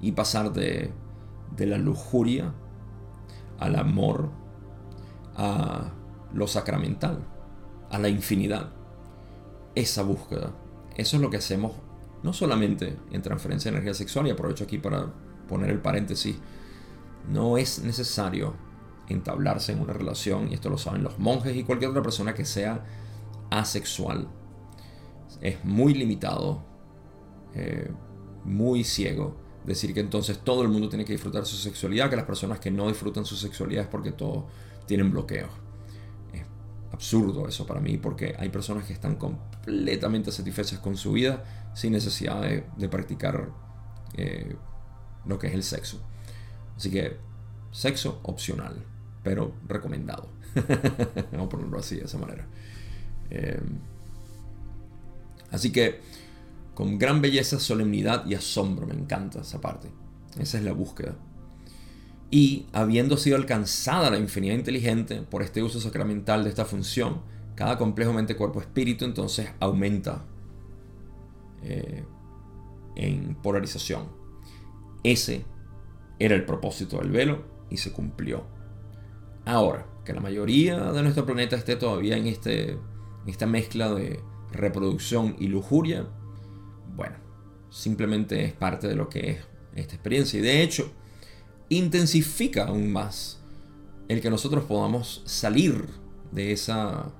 [0.00, 0.92] y pasar de,
[1.56, 2.52] de la lujuria
[3.58, 4.30] al amor,
[5.36, 5.92] a
[6.32, 7.24] lo sacramental,
[7.90, 8.70] a la infinidad.
[9.74, 10.52] Esa búsqueda.
[10.96, 11.72] Eso es lo que hacemos
[12.22, 15.12] no solamente en transferencia de energía sexual, y aprovecho aquí para
[15.48, 16.36] poner el paréntesis,
[17.28, 18.54] no es necesario
[19.08, 22.44] entablarse en una relación, y esto lo saben los monjes y cualquier otra persona que
[22.44, 22.84] sea
[23.50, 24.28] asexual.
[25.40, 26.62] Es muy limitado,
[27.54, 27.90] eh,
[28.44, 32.24] muy ciego, decir que entonces todo el mundo tiene que disfrutar su sexualidad, que las
[32.24, 34.44] personas que no disfrutan su sexualidad es porque todos
[34.86, 35.50] tienen bloqueos.
[36.32, 36.42] Es
[36.92, 41.92] absurdo eso para mí, porque hay personas que están completamente satisfechas con su vida sin
[41.92, 43.50] necesidad de, practicar
[44.14, 44.56] eh,
[45.26, 46.00] lo que es el sexo.
[46.76, 47.16] Así que
[47.70, 48.84] sexo opcional,
[49.22, 50.28] pero recomendado.
[51.32, 52.46] Vamos a ponerlo así, de esa manera.
[53.30, 53.60] Eh,
[55.52, 56.00] así que
[56.74, 59.88] con gran belleza, solemnidad y asombro, me encanta esa parte.
[60.38, 61.16] Esa es la búsqueda.
[62.30, 67.20] Y habiendo sido alcanzada la infinidad inteligente por este uso sacramental de esta función,
[67.54, 70.24] cada complejo mente-cuerpo-espíritu entonces aumenta
[71.62, 72.04] eh,
[72.96, 74.08] en polarización.
[75.02, 75.44] Ese
[76.18, 78.46] era el propósito del velo y se cumplió.
[79.44, 82.78] Ahora, que la mayoría de nuestro planeta esté todavía en, este, en
[83.26, 84.20] esta mezcla de
[84.52, 86.06] reproducción y lujuria,
[86.94, 87.16] bueno,
[87.70, 89.38] simplemente es parte de lo que es
[89.74, 90.38] esta experiencia.
[90.38, 90.90] Y de hecho,
[91.68, 93.40] intensifica aún más
[94.08, 95.86] el que nosotros podamos salir
[96.30, 97.12] de esa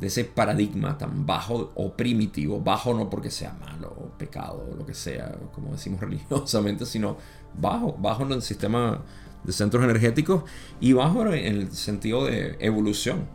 [0.00, 4.86] de ese paradigma tan bajo o primitivo, bajo no porque sea malo o pecado lo
[4.86, 7.18] que sea, como decimos religiosamente, sino
[7.60, 9.02] bajo, bajo en el sistema
[9.44, 10.44] de centros energéticos
[10.80, 13.28] y bajo en el sentido de evolución,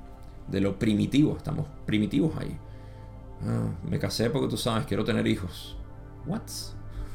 [0.47, 2.57] de lo primitivo, estamos primitivos ahí.
[3.43, 5.77] Ah, me casé porque tú sabes, quiero tener hijos.
[6.25, 6.41] ¿What?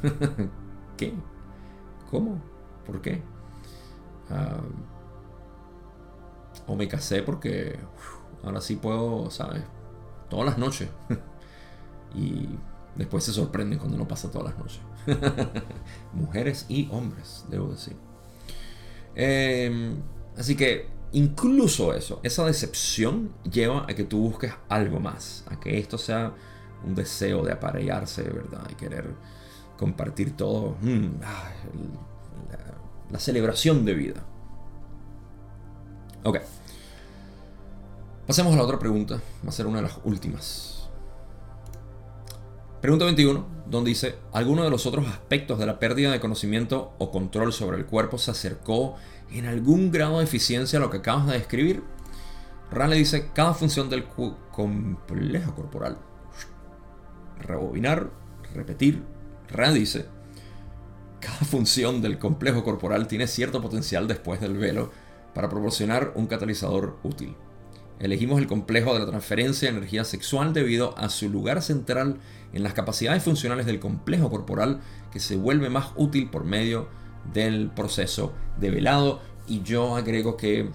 [0.96, 1.14] ¿Qué?
[2.10, 2.40] ¿Cómo?
[2.86, 3.22] ¿Por qué?
[4.30, 4.60] Ah,
[6.66, 7.78] o me casé porque
[8.42, 9.62] ahora sí puedo, ¿sabes?
[10.28, 10.88] Todas las noches.
[12.14, 12.48] y
[12.96, 14.80] después se sorprenden cuando no pasa todas las noches.
[16.12, 17.96] Mujeres y hombres, debo decir.
[19.14, 19.96] Em,
[20.36, 25.78] así que incluso eso, esa decepción lleva a que tú busques algo más, a que
[25.78, 26.34] esto sea
[26.84, 28.66] un deseo de aparearse, ¿verdad?
[28.70, 29.06] Y querer
[29.76, 30.76] compartir todo.
[30.80, 31.52] Mm, la,
[33.10, 34.22] la celebración de vida.
[36.22, 36.38] Ok.
[38.26, 39.20] Pasemos a la otra pregunta.
[39.44, 40.88] Va a ser una de las últimas.
[42.80, 47.10] Pregunta 21, donde dice, ¿alguno de los otros aspectos de la pérdida de conocimiento o
[47.10, 48.96] control sobre el cuerpo se acercó
[49.32, 51.82] en algún grado de eficiencia lo que acabas de describir?
[52.70, 55.98] Rale dice, cada función del complejo corporal.
[57.40, 58.10] Rebobinar,
[58.54, 59.02] repetir.
[59.48, 60.06] Rale dice,
[61.20, 64.90] cada función del complejo corporal tiene cierto potencial después del velo
[65.34, 67.36] para proporcionar un catalizador útil.
[67.98, 72.16] Elegimos el complejo de la transferencia de energía sexual debido a su lugar central
[72.52, 74.80] en las capacidades funcionales del complejo corporal
[75.12, 76.88] que se vuelve más útil por medio
[77.32, 79.20] del proceso de velado.
[79.46, 80.70] Y yo agrego que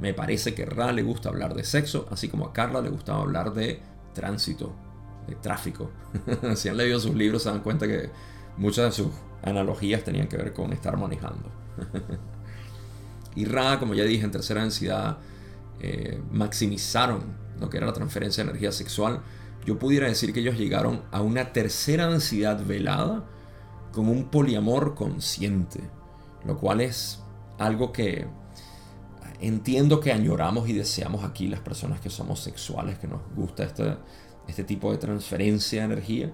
[0.00, 3.20] me parece que Ra le gusta hablar de sexo, así como a Carla le gustaba
[3.20, 3.80] hablar de
[4.14, 4.74] tránsito,
[5.26, 5.90] de tráfico.
[6.56, 8.10] si han leído sus libros se dan cuenta que
[8.56, 9.12] muchas de sus
[9.42, 11.50] analogías tenían que ver con estar manejando.
[13.34, 15.18] y Ra, como ya dije, en tercera densidad
[15.80, 17.22] eh, maximizaron
[17.60, 19.20] lo que era la transferencia de energía sexual,
[19.66, 23.24] yo pudiera decir que ellos llegaron a una tercera densidad velada
[23.92, 25.80] con un poliamor consciente,
[26.44, 27.20] lo cual es
[27.58, 28.26] algo que
[29.40, 33.96] entiendo que añoramos y deseamos aquí las personas que somos sexuales, que nos gusta este,
[34.46, 36.32] este tipo de transferencia de energía.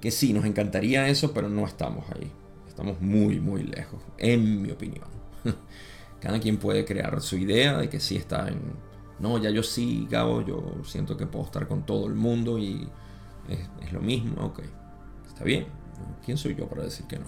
[0.00, 2.30] Que sí, nos encantaría eso, pero no estamos ahí.
[2.68, 5.06] Estamos muy, muy lejos, en mi opinión.
[6.20, 8.60] Cada quien puede crear su idea de que sí está en...
[9.18, 12.86] No, ya yo sí, Gabo, yo siento que puedo estar con todo el mundo y
[13.48, 14.60] es, lo mismo, ok.
[15.36, 15.66] Está bien.
[16.24, 17.26] ¿Quién soy yo para decir que no?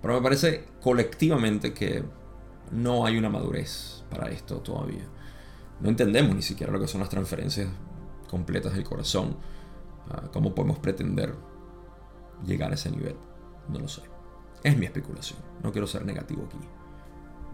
[0.00, 2.02] Pero me parece colectivamente que
[2.72, 5.04] no hay una madurez para esto todavía.
[5.82, 7.68] No entendemos ni siquiera lo que son las transferencias
[8.30, 9.36] completas del corazón.
[10.08, 11.34] Ah, ¿Cómo podemos pretender
[12.46, 13.16] llegar a ese nivel?
[13.68, 14.00] No lo sé.
[14.64, 15.38] Es mi especulación.
[15.62, 16.58] No quiero ser negativo aquí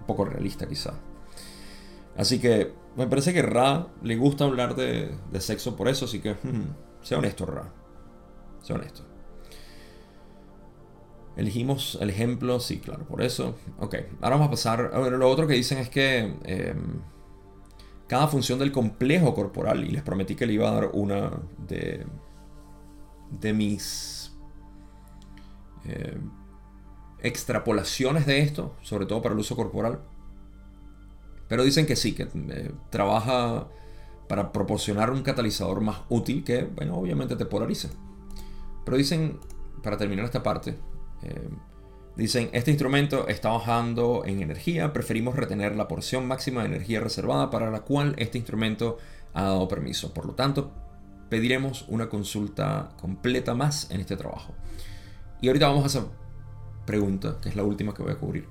[0.06, 0.94] poco realista quizá.
[2.16, 6.34] Así que me parece que Ra le gusta hablar de, sexo por eso, así que
[6.34, 7.72] hmm, sea honesto Ra.
[8.62, 9.13] Sea honesto.
[11.36, 13.56] Elegimos el ejemplo, sí, claro, por eso.
[13.78, 14.92] Ok, ahora vamos a pasar.
[15.12, 17.00] Lo otro que dicen es que em,
[18.06, 21.32] cada función del complejo corporal, y les prometí que le iba a dar una
[21.66, 22.06] de,
[23.40, 24.32] de mis
[25.86, 26.18] eh,
[27.20, 30.00] extrapolaciones de esto, sobre todo para el uso corporal.
[31.48, 33.68] Pero dicen que sí, que eh, trabaja
[34.28, 37.90] para proporcionar un catalizador más útil que, bueno, obviamente te polarice.
[38.84, 39.38] Pero dicen,
[39.82, 40.76] para terminar esta parte,
[41.24, 41.48] eh,
[42.16, 47.50] dicen, este instrumento está bajando en energía, preferimos retener la porción máxima de energía reservada
[47.50, 48.98] para la cual este instrumento
[49.32, 50.14] ha dado permiso.
[50.14, 50.72] Por lo tanto,
[51.28, 54.54] pediremos una consulta completa más en este trabajo.
[55.40, 56.06] Y ahorita vamos a esa
[56.86, 58.46] pregunta, que es la última que voy a cubrir.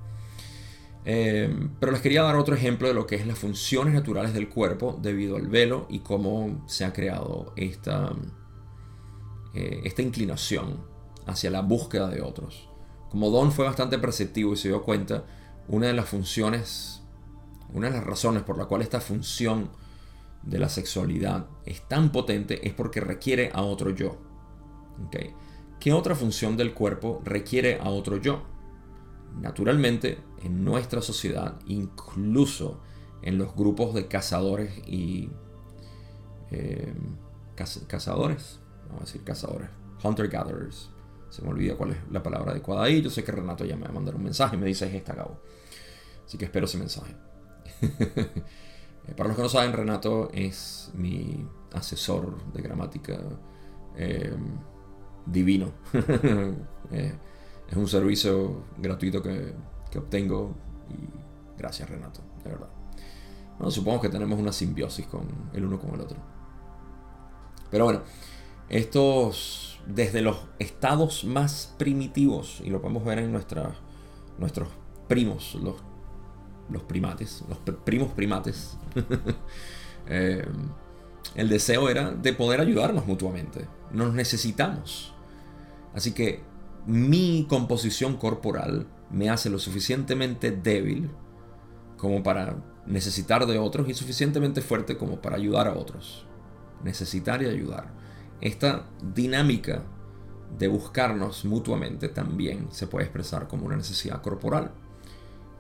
[1.05, 4.47] Eh, pero les quería dar otro ejemplo de lo que es las funciones naturales del
[4.49, 8.13] cuerpo debido al velo y cómo se ha creado esta,
[9.53, 10.92] eh, esta inclinación
[11.25, 12.69] hacia la búsqueda de otros.
[13.09, 15.23] Como Don fue bastante perceptivo y se dio cuenta,
[15.67, 17.01] una de las funciones,
[17.73, 19.69] una de las razones por la cual esta función
[20.43, 24.17] de la sexualidad es tan potente es porque requiere a otro yo.
[25.79, 28.43] ¿Qué otra función del cuerpo requiere a otro yo?
[29.39, 32.81] Naturalmente, en nuestra sociedad, incluso
[33.21, 35.29] en los grupos de cazadores y...
[36.51, 36.93] Eh,
[37.87, 39.69] cazadores, vamos a decir cazadores,
[40.03, 40.92] hunter-gatherers.
[41.33, 43.01] Se me olvida cuál es la palabra adecuada ahí.
[43.01, 44.93] Yo sé que Renato ya me va a mandar un mensaje y me dice es
[44.93, 45.39] esta, Gabo.
[46.23, 47.15] Así que espero ese mensaje.
[49.05, 53.19] Eh, para los que no saben, Renato es mi asesor de gramática
[53.97, 54.33] eh,
[55.25, 55.73] divino.
[56.91, 57.13] Eh,
[57.69, 59.53] es un servicio gratuito que,
[59.97, 60.55] obtengo
[60.89, 62.69] y gracias Renato, de verdad.
[63.57, 66.17] Bueno, supongo que tenemos una simbiosis con el uno con el otro.
[67.69, 68.03] Pero bueno,
[68.69, 73.75] estos desde los estados más primitivos, y lo podemos ver en nuestra,
[74.37, 74.69] nuestros
[75.07, 75.75] primos, los
[76.69, 78.77] los primates, los primos primates,
[80.07, 80.45] eh,
[81.35, 83.67] el deseo era de poder ayudarnos mutuamente.
[83.91, 85.13] Nos necesitamos.
[85.93, 86.41] Así que
[86.85, 91.09] mi composición corporal me hace lo suficientemente débil
[91.97, 96.25] como para necesitar de otros y suficientemente fuerte como para ayudar a otros.
[96.83, 97.93] Necesitar y ayudar.
[98.43, 99.83] Esta dinámica
[100.59, 104.71] de buscarnos mutuamente también se puede expresar como una necesidad corporal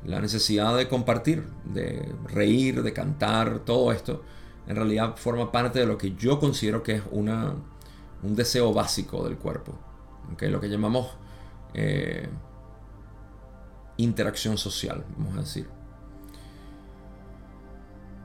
[0.05, 4.21] la necesidad de compartir, de reír, de cantar, todo esto,
[4.67, 7.55] en realidad forma parte de lo que yo considero que es una,
[8.21, 9.73] un deseo básico del cuerpo,
[10.41, 11.15] lo que llamamos
[11.73, 12.27] eh,
[13.97, 15.67] interacción social, vamos a decir.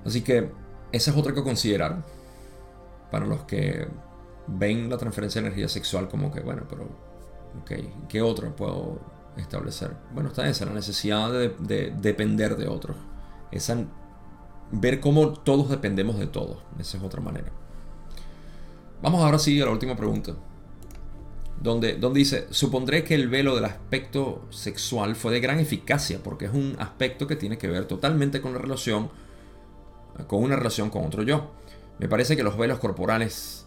[0.05, 0.51] Así que
[0.91, 2.05] esa es otra que considerar
[3.11, 3.87] para los que
[4.49, 6.85] ven la transferencia de energía sexual como que, bueno, pero,
[7.63, 8.99] ok, ¿qué otro puedo
[9.41, 9.93] establecer.
[10.13, 12.97] Bueno, está esa, la necesidad de, depender de otros.
[13.51, 13.85] Esa,
[14.71, 16.59] ver cómo todos dependemos de todos.
[16.79, 17.51] Esa es otra manera.
[19.03, 20.35] Vamos ahora sí a la última pregunta.
[21.61, 26.45] Donde, donde dice, supondré que el velo del aspecto sexual fue de gran eficacia porque
[26.45, 29.11] es un aspecto que tiene que ver totalmente con la relación,
[30.29, 31.51] con una relación con otro yo.
[31.99, 33.67] Me parece que los velos corporales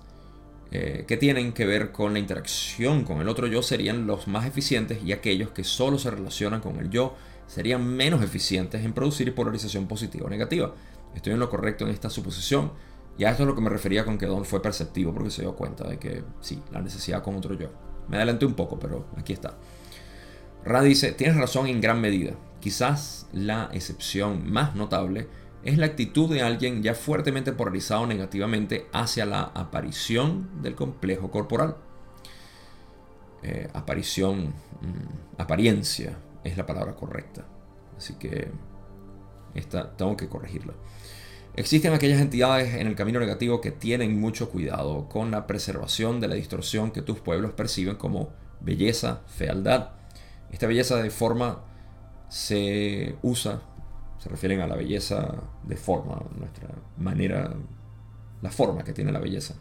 [0.71, 4.45] eh, que tienen que ver con la interacción con el otro yo serían los más
[4.45, 7.15] eficientes y aquellos que solo se relacionan con el yo
[7.45, 10.73] serían menos eficientes en producir polarización positiva o negativa.
[11.13, 12.71] Estoy en lo correcto en esta suposición.
[13.17, 15.41] Y a esto es lo que me refería con que Don fue perceptivo porque se
[15.41, 17.67] dio cuenta de que sí, la necesidad con otro yo.
[18.07, 19.57] Me adelanté un poco, pero aquí está.
[20.63, 22.33] Ra dice, tienes razón en gran medida.
[22.61, 25.27] Quizás la excepción más notable
[25.63, 31.77] es la actitud de alguien ya fuertemente polarizado negativamente hacia la aparición del complejo corporal.
[33.43, 37.45] Eh, aparición, mm, apariencia es la palabra correcta.
[37.97, 38.49] Así que
[39.53, 40.73] esta tengo que corregirla.
[41.55, 46.29] Existen aquellas entidades en el camino negativo que tienen mucho cuidado con la preservación de
[46.29, 48.29] la distorsión que tus pueblos perciben como
[48.61, 49.89] belleza, fealdad.
[50.49, 51.63] Esta belleza de forma
[52.29, 53.61] se usa
[54.21, 57.55] se refieren a la belleza de forma, nuestra manera,
[58.43, 59.55] la forma que tiene la belleza.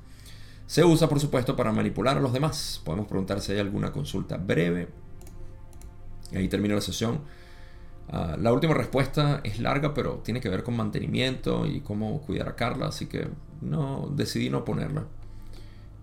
[0.66, 2.82] Se usa, por supuesto, para manipular a los demás.
[2.84, 4.90] Podemos preguntar si hay alguna consulta breve.
[6.30, 7.22] Y ahí termina la sesión.
[8.10, 12.50] Ah, la última respuesta es larga, pero tiene que ver con mantenimiento y cómo cuidar
[12.50, 13.28] a Carla, así que
[13.62, 15.06] no decidí no ponerla.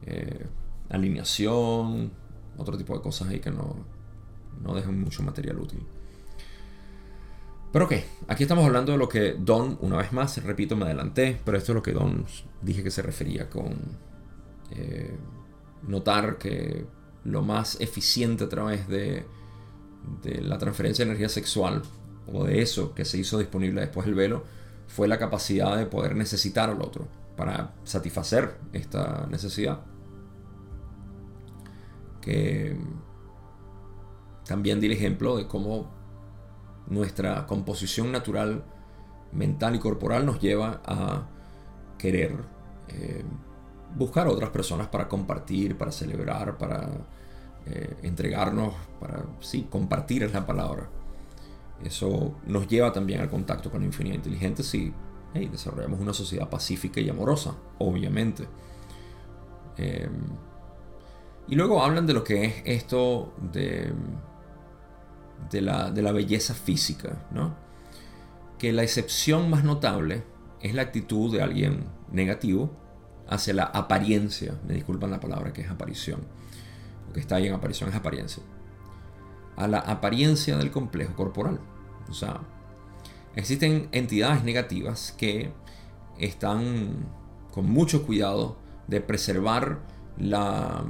[0.08, 0.48] Eh,
[0.90, 2.12] alineación,
[2.58, 3.76] otro tipo de cosas ahí que no,
[4.64, 5.86] no dejan mucho material útil.
[7.72, 7.94] Pero ok,
[8.28, 11.74] aquí estamos hablando de lo que Don, una vez más, repito, me adelanté, pero esto
[11.74, 12.26] es lo que Don
[12.62, 13.76] dije que se refería con
[14.72, 15.18] eh,
[15.84, 16.86] notar que
[17.26, 19.26] lo más eficiente a través de,
[20.24, 21.82] de la transferencia de energía sexual,
[22.32, 24.44] o de eso que se hizo disponible después del velo,
[24.88, 29.82] fue la capacidad de poder necesitar al otro para satisfacer esta necesidad.
[32.22, 32.78] Que
[34.46, 35.97] también di el ejemplo de cómo
[36.88, 38.64] nuestra composición natural,
[39.32, 41.28] mental y corporal nos lleva a
[41.98, 42.36] querer
[42.90, 43.24] eh,
[43.96, 46.90] buscar a otras personas para compartir, para celebrar, para
[47.66, 50.90] eh, entregarnos, para, sí, compartir es la palabra.
[51.84, 54.94] Eso nos lleva también al contacto con la infinidad inteligente si
[55.34, 58.48] desarrollamos una sociedad pacífica y amorosa, obviamente.
[59.78, 60.12] Em,
[61.48, 63.94] y luego hablan de lo que es esto de,
[65.50, 67.56] de, la, de la belleza física, ¿no?
[68.58, 70.24] Que la excepción más notable
[70.62, 72.72] es la actitud de alguien negativo
[73.28, 76.22] hacia la apariencia, me disculpan la palabra que es aparición,
[77.08, 78.44] lo que está ahí en aparición es apariencia,
[79.56, 81.60] a la apariencia del complejo corporal.
[82.10, 82.42] O sea,
[83.36, 85.52] existen entidades negativas que
[86.20, 87.06] están
[87.52, 88.58] con mucho cuidado
[88.88, 89.80] de preservar
[90.18, 90.86] la,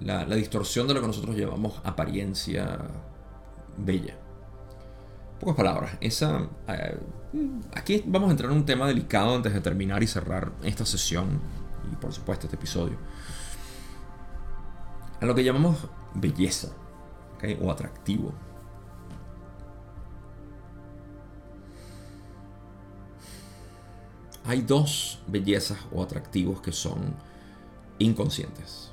[0.00, 2.78] la, distorsión de lo que nosotros llamamos apariencia
[3.76, 4.16] bella.
[5.40, 6.98] Pocas palabras, esa, eh,
[7.74, 11.40] aquí vamos a entrar en un tema delicado antes de terminar y cerrar esta sesión
[11.92, 12.96] y por supuesto este episodio.
[15.20, 16.68] A lo que llamamos belleza
[17.60, 18.32] o atractivo.
[24.44, 27.14] Hay dos bellezas o atractivos que son
[27.98, 28.92] inconscientes.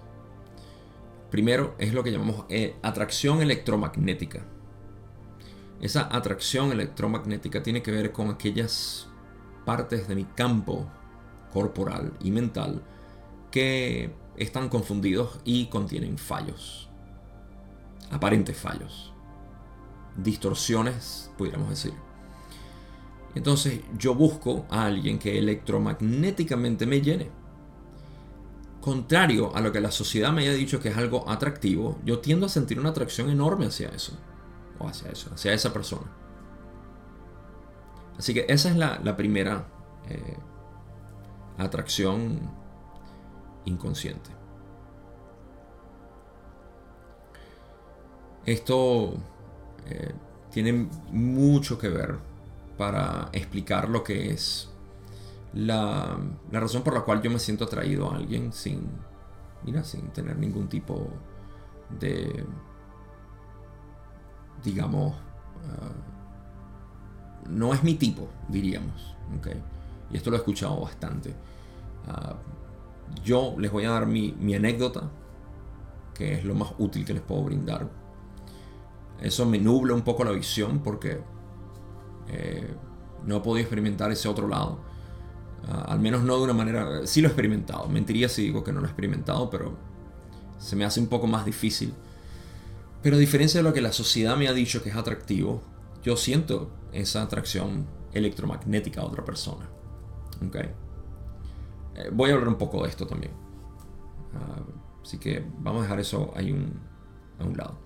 [1.31, 4.43] Primero es lo que llamamos eh, atracción electromagnética.
[5.81, 9.07] Esa atracción electromagnética tiene que ver con aquellas
[9.65, 10.89] partes de mi campo
[11.53, 12.81] corporal y mental
[13.51, 16.89] que están confundidos y contienen fallos.
[18.11, 19.13] Aparentes fallos.
[20.17, 21.93] Distorsiones, pudiéramos decir.
[23.35, 27.29] Entonces yo busco a alguien que electromagnéticamente me llene.
[28.81, 32.45] Contrario a lo que la sociedad me haya dicho que es algo atractivo, yo tiendo
[32.45, 34.17] a sentir una atracción enorme hacia eso.
[34.79, 36.09] Hacia eso, hacia esa persona.
[38.17, 39.65] Así que esa es la, primera
[40.09, 40.37] eh,
[41.57, 42.39] atracción
[43.65, 44.29] inconsciente.
[48.45, 49.13] Esto
[49.87, 50.13] eh,
[50.51, 52.17] tiene mucho que ver
[52.77, 54.69] para explicar lo que es
[55.53, 56.17] la,
[56.51, 58.87] razón por la cual yo me siento atraído a alguien sin,
[59.83, 61.07] sin tener ningún tipo
[61.99, 62.45] de,
[64.63, 65.15] digamos,
[65.67, 65.91] ah,
[67.49, 69.15] no es mi tipo, diríamos.
[69.37, 69.61] ¿okay?
[70.11, 71.33] Y esto lo he escuchado bastante.
[72.07, 72.35] Ah,
[73.23, 75.09] yo les voy a dar mi, anécdota,
[76.13, 77.89] que es lo más útil que les puedo brindar.
[79.19, 81.19] Eso me nubla un poco la visión porque
[82.27, 82.73] eh,
[83.25, 84.79] no he podido experimentar ese otro lado.
[85.67, 87.05] Ah, al menos no de una manera...
[87.05, 87.87] Sí lo he experimentado.
[87.87, 89.77] Mentiría si digo que no lo he experimentado, pero
[90.57, 91.93] se me hace un poco más difícil.
[93.01, 95.61] Pero a diferencia de lo que la sociedad me ha dicho que es atractivo,
[96.03, 99.69] yo siento esa atracción electromagnética a otra persona.
[100.47, 100.71] Okay.
[101.95, 103.31] Eh, voy a hablar un poco de esto también.
[104.33, 104.61] Ah,
[105.03, 106.55] así que vamos a dejar eso ahí
[107.39, 107.77] a un lado.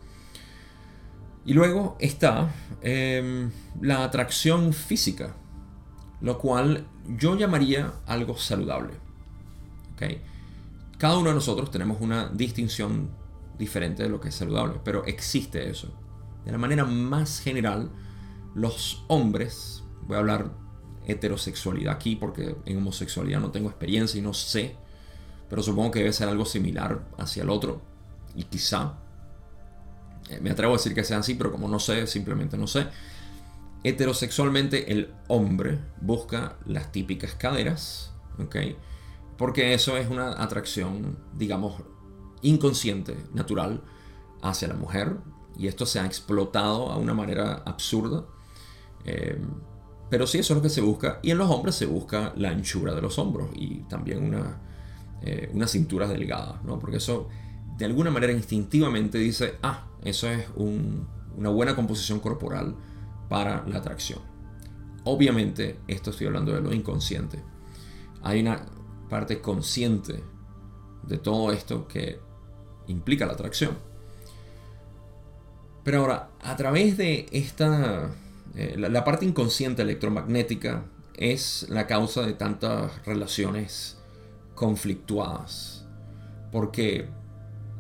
[1.46, 3.52] Y luego está em,
[3.82, 5.36] la atracción física,
[6.22, 6.88] lo cual
[7.18, 8.94] yo llamaría algo saludable.
[9.94, 10.22] Okay.
[10.98, 13.10] Cada uno de nosotros tenemos una distinción
[13.58, 15.94] diferente de lo que es saludable, pero existe eso.
[16.46, 17.92] De la manera más general,
[18.56, 20.52] los hombres, voy a hablar
[21.06, 24.76] heterosexualidad aquí porque en homosexualidad no tengo experiencia y no sé,
[25.50, 27.82] pero supongo que debe ser algo similar hacia el otro
[28.36, 29.00] y quizá,
[30.30, 32.88] eh, me atrevo a decir que sea así, pero como no sé, simplemente no sé.
[33.84, 38.56] Heterosexualmente el hombre busca las típicas caderas, ¿ok?
[39.38, 41.84] Porque eso es una atracción, digamos,
[42.44, 43.82] inconsciente, natural,
[44.42, 45.18] hacia la mujer.
[45.58, 48.26] Y esto se ha explotado a una manera absurda.
[49.06, 49.40] Eh,
[50.10, 51.20] pero sí, eso es lo que se busca.
[51.24, 54.62] Y en los hombres se busca la anchura de los hombros y también una,
[55.22, 56.78] eh, una cintura delgada, ¿no?
[56.78, 57.30] Porque eso
[57.78, 62.76] de alguna manera instintivamente dice, ah, eso es una buena composición corporal
[63.30, 64.20] para la atracción.
[65.06, 67.42] Obviamente, esto estoy hablando de lo inconsciente.
[68.22, 68.66] Hay una
[69.10, 70.24] parte consciente
[71.08, 72.20] de todo esto que
[72.88, 73.78] implica la atracción.
[75.84, 78.12] Pero ahora, a través de esta
[78.56, 83.98] eh, la, parte inconsciente electromagnética es la causa de tantas relaciones
[84.54, 85.88] conflictuadas.
[86.52, 87.10] Porque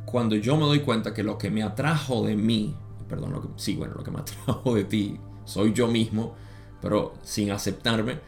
[0.05, 2.75] cuando yo me doy cuenta que lo que me atrajo de mí,
[3.07, 6.35] perdón, lo que, sí, bueno, lo que me atrajo de ti soy yo mismo,
[6.81, 8.19] pero sin aceptarme,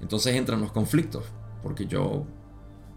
[0.00, 1.24] entonces entran los conflictos.
[1.62, 2.26] Porque yo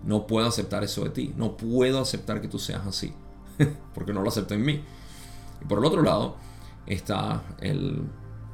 [0.04, 1.34] no puedo aceptar eso de ti.
[1.38, 3.14] No puedo aceptar que tú seas así.
[3.94, 4.84] porque no lo acepto en mí.
[5.62, 6.38] Y por el otro lado,
[6.86, 8.04] está el,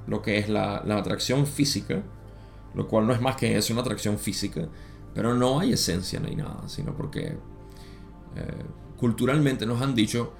[0.08, 2.02] lo que es la, atracción física,
[2.74, 4.68] lo cual no es más que es una atracción física,
[5.14, 7.38] pero no hay esencia ni nada, sino porque
[8.36, 8.64] eh,
[8.98, 10.34] culturalmente nos han dicho,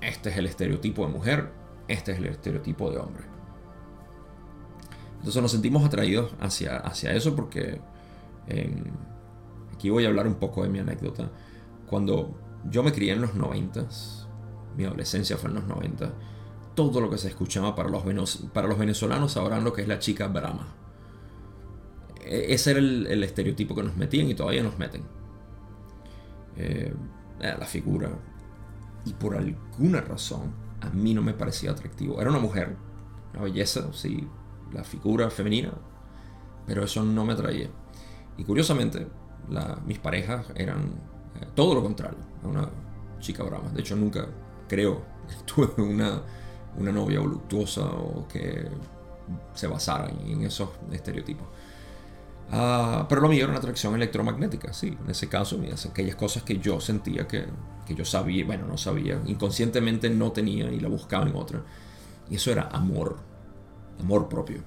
[0.00, 1.52] este es el estereotipo de mujer,
[1.88, 3.24] este es el estereotipo de hombre.
[5.18, 7.80] Entonces nos sentimos atraídos hacia, hacia eso porque
[9.72, 11.30] aquí voy a hablar un poco de mi anécdota.
[11.86, 12.34] Cuando
[12.70, 13.86] yo me crié en los 90,
[14.76, 16.12] mi adolescencia fue en los 90,
[16.74, 19.98] todo lo que se escuchaba para los, para los venezolanos sabrán lo que es la
[19.98, 20.74] chica Brahma.
[22.24, 25.02] E, ese era el, estereotipo que nos metían y todavía nos meten.
[26.56, 26.94] Eh,
[27.40, 28.10] la figura.
[29.04, 32.20] Y por alguna razón, a mí no me parecía atractivo.
[32.20, 32.76] Era una mujer,
[33.32, 34.26] una belleza, sí,
[34.72, 35.72] la figura femenina,
[36.66, 37.68] pero eso no me atraía.
[38.36, 39.06] Y curiosamente,
[39.86, 40.94] mis parejas eran
[41.54, 42.68] todo lo contrario, una
[43.20, 43.68] chica brava.
[43.70, 44.26] De hecho, nunca
[44.68, 45.02] creo
[45.46, 46.22] tuve una
[46.76, 48.66] una novia voluptuosa o que
[49.54, 51.46] se basara en esos estereotipos.
[52.50, 55.58] Ah, pero lo mío era una atracción electromagnética, sí, en ese caso,
[55.90, 57.46] aquellas cosas que yo sentía que,
[57.86, 61.62] que, yo sabía, bueno, no sabía, inconscientemente no tenía y la buscaba en otra.
[62.28, 63.16] Y eso era amor,
[63.98, 64.62] amor propio.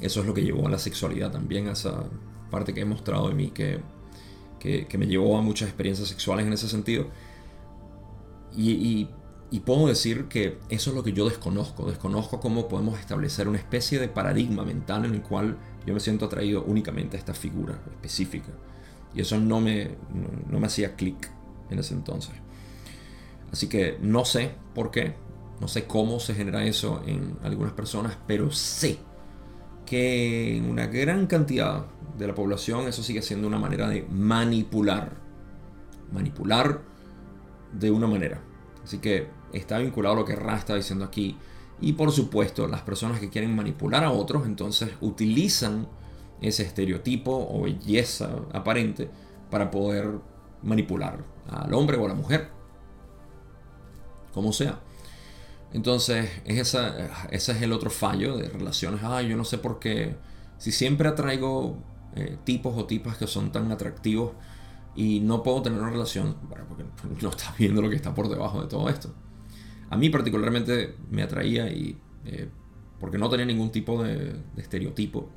[0.00, 2.04] Eso es lo que llevó a la sexualidad también, a esa
[2.50, 3.80] parte que he mostrado de mí, que,
[4.88, 7.08] que, me llevó a muchas experiencias sexuales en ese sentido.
[8.56, 9.08] Y,
[9.64, 11.88] puedo decir que eso es lo que yo desconozco.
[11.88, 15.56] Desconozco cómo podemos establecer una especie de paradigma mental en el cual
[15.86, 18.50] yo me siento atraído únicamente a esta figura específica.
[19.14, 19.96] Y eso no me,
[20.50, 21.30] no, me hacía clic
[21.70, 22.34] en ese entonces.
[23.50, 25.14] Así que no sé por qué,
[25.60, 28.98] no sé cómo se genera eso en algunas personas, pero sé
[29.86, 31.86] que en una gran cantidad
[32.18, 35.16] de la población eso sigue siendo una manera de manipular.
[36.12, 36.80] Manipular
[37.72, 38.40] de una manera.
[38.82, 41.36] Así que está vinculado a lo que Ra está diciendo aquí.
[41.80, 45.88] Y por supuesto, las personas que quieren manipular a otros, entonces utilizan
[46.40, 49.10] ese estereotipo o belleza aparente
[49.50, 50.10] para poder
[50.62, 52.48] manipular al hombre o a la mujer.
[54.32, 54.80] Como sea.
[55.72, 59.00] Entonces, ese es el otro fallo de relaciones.
[59.02, 60.16] Ay, yo no sé por qué.
[60.58, 61.76] Si siempre atraigo
[62.16, 64.32] eh, tipos o tipas que son tan atractivos,
[64.96, 66.36] y no puedo tener una relación,
[66.68, 66.84] porque
[67.22, 69.14] no estás viendo lo que está por debajo de todo esto.
[69.90, 72.48] A mí particularmente me atraía y eh,
[72.98, 75.28] porque no tenía ningún tipo de, estereotipo.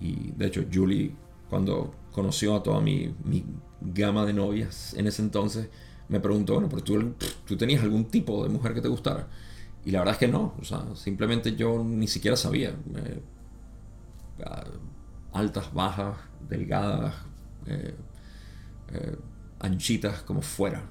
[0.00, 1.14] Y de hecho Julie,
[1.48, 3.44] cuando conoció a toda mi, mi,
[3.80, 5.68] gama de novias en ese entonces,
[6.08, 7.14] me preguntó, bueno, pero tú,
[7.46, 9.28] tú tenías algún tipo de mujer que te gustara.
[9.84, 12.70] Y la verdad es que no, o sea, simplemente yo ni siquiera sabía.
[12.70, 13.20] Eh,
[15.36, 16.16] altas, bajas,
[16.48, 17.14] delgadas,
[17.66, 17.94] eh,
[18.92, 19.16] eh,
[19.60, 20.82] anchitas como fuera,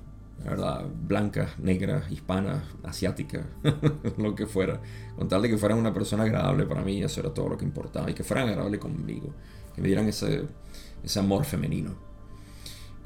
[0.44, 0.86] ¿verdad?
[1.08, 3.46] Blancas, negras, hispanas, asiáticas,
[4.18, 4.82] lo que fuera.
[5.16, 7.66] Con tal de que fueran una persona agradable para mí, eso era todo lo que
[7.66, 8.10] importaba.
[8.10, 9.34] Y que fueran agradables conmigo,
[9.74, 10.48] que me dieran ese,
[11.04, 11.96] ese amor femenino.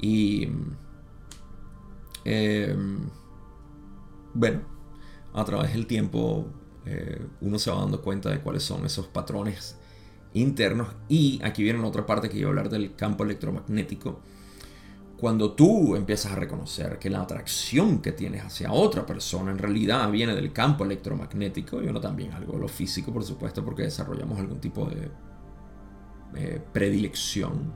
[0.00, 0.48] Y.
[2.24, 3.08] Em,
[4.34, 4.60] bueno,
[5.32, 6.46] a través del tiempo
[6.84, 9.79] eh, uno se va dando cuenta de cuáles son esos patrones
[10.34, 10.88] internos.
[11.08, 14.20] Y aquí viene otra parte que iba a hablar del campo electromagnético.
[15.16, 20.10] Cuando tú empiezas a reconocer que la atracción que tienes hacia otra persona en realidad
[20.10, 24.60] viene del campo electromagnético y uno también algo lo físico, por supuesto, porque desarrollamos algún
[24.60, 27.72] tipo de predilección,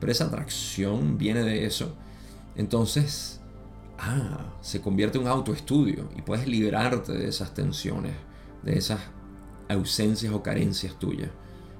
[0.00, 1.94] pero esa atracción viene de eso,
[2.56, 3.40] entonces,
[3.98, 8.14] ah, se convierte en un autoestudio y puedes liberarte de esas tensiones,
[8.62, 9.00] de esas
[9.68, 11.30] ausencias o carencias tuyas,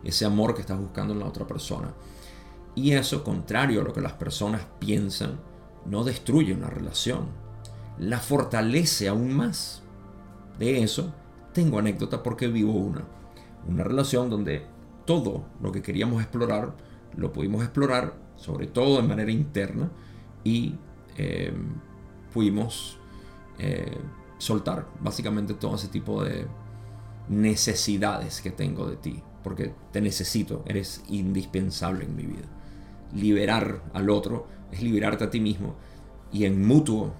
[0.06, 1.94] ese amor que estás buscando en la otra persona.
[2.74, 5.40] Y eso, contrario a lo que las personas piensan,
[5.86, 7.26] no destruye una relación,
[7.98, 9.82] la fortalece aún más.
[10.58, 11.12] De eso
[11.52, 13.04] tengo anécdota porque vivo una.
[13.66, 14.66] Una relación donde
[15.04, 16.74] todo lo que queríamos explorar
[17.16, 19.90] lo pudimos explorar, sobre todo de manera interna,
[20.44, 20.74] y
[21.16, 21.52] eh,
[22.32, 22.98] pudimos
[23.58, 23.98] eh,
[24.38, 26.46] soltar básicamente todo ese tipo de
[27.28, 32.48] necesidades que tengo de ti, porque te necesito, eres indispensable en mi vida
[33.14, 35.76] liberar al otro, es liberarte a ti mismo.
[36.32, 37.14] Y en mutuo,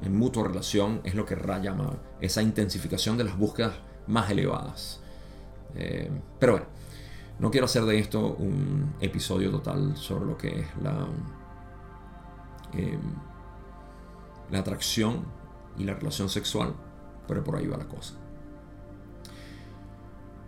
[0.00, 3.74] en mutua relación, es lo que Ra llama esa intensificación de las búsquedas
[4.06, 5.00] más elevadas.
[5.74, 6.66] Eh, pero bueno,
[7.40, 11.08] no quiero hacer de esto un episodio total sobre lo que es la,
[14.52, 15.24] la atracción
[15.76, 16.76] y la relación sexual,
[17.26, 18.14] pero por ahí va la cosa.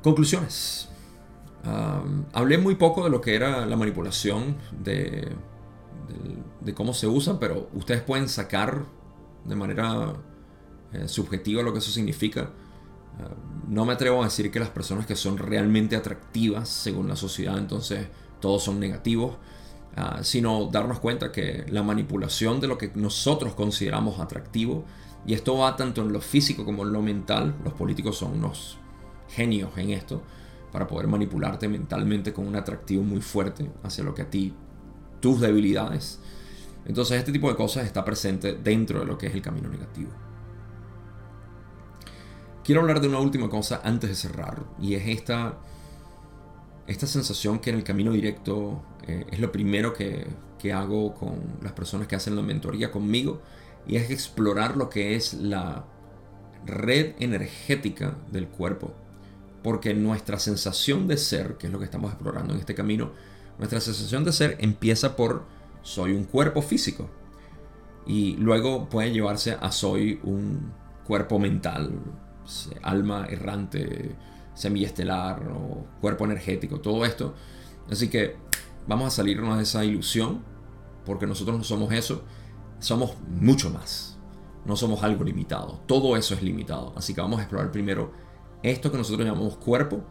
[0.00, 0.93] Conclusiones
[2.32, 5.32] hablé muy poco de lo que era la manipulación, de,
[6.60, 8.84] de, cómo se usa, pero ustedes pueden sacar
[9.44, 10.14] de manera
[10.92, 12.50] eh, subjetivo lo que eso significa.
[13.20, 13.34] Eh,
[13.68, 17.58] no me atrevo a decir que las personas que son realmente atractivas según la sociedad,
[17.58, 18.06] entonces
[18.40, 19.36] todos son negativos,
[19.96, 24.84] ah, sino darnos cuenta que la manipulación de lo que nosotros consideramos atractivo,
[25.26, 28.76] y esto va tanto en lo físico como en lo mental, los políticos son unos
[29.28, 30.22] genios en esto,
[30.74, 34.52] para poder manipularte mentalmente con un atractivo muy fuerte hacia lo que a ti,
[35.20, 36.18] tus debilidades.
[36.84, 40.10] Entonces este tipo de cosas está presente dentro de lo que es el camino negativo.
[42.64, 45.60] Quiero hablar de una última cosa antes de cerrar, y es esta,
[46.88, 50.26] esta sensación que en el camino directo eh, es lo primero que,
[50.58, 53.42] que hago con las personas que hacen la mentoría conmigo,
[53.86, 55.84] y es explorar lo que es la
[56.66, 59.03] red energética del cuerpo.
[59.64, 63.10] Porque nuestra sensación de ser, que es lo que estamos explorando en este camino,
[63.58, 65.44] nuestra sensación de ser empieza por
[65.82, 67.08] soy un cuerpo físico.
[68.06, 70.70] Y luego puede llevarse a soy un
[71.06, 71.98] cuerpo mental,
[72.82, 74.14] alma errante,
[74.54, 77.34] semiestelar o cuerpo energético, todo esto.
[77.90, 78.36] Así que
[78.86, 80.44] vamos a salirnos de esa ilusión,
[81.06, 82.22] porque nosotros no somos eso,
[82.80, 84.18] somos mucho más.
[84.66, 86.92] No somos algo limitado, todo eso es limitado.
[86.96, 88.12] Así que vamos a explorar primero
[88.64, 90.02] esto que nosotros llamamos cuerpo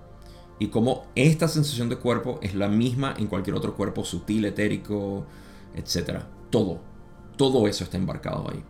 [0.60, 5.26] y cómo esta sensación de cuerpo es la misma en cualquier otro cuerpo sutil, etérico,
[5.76, 6.20] etc.
[6.50, 6.80] Todo,
[7.36, 8.64] todo eso está embarcado ahí,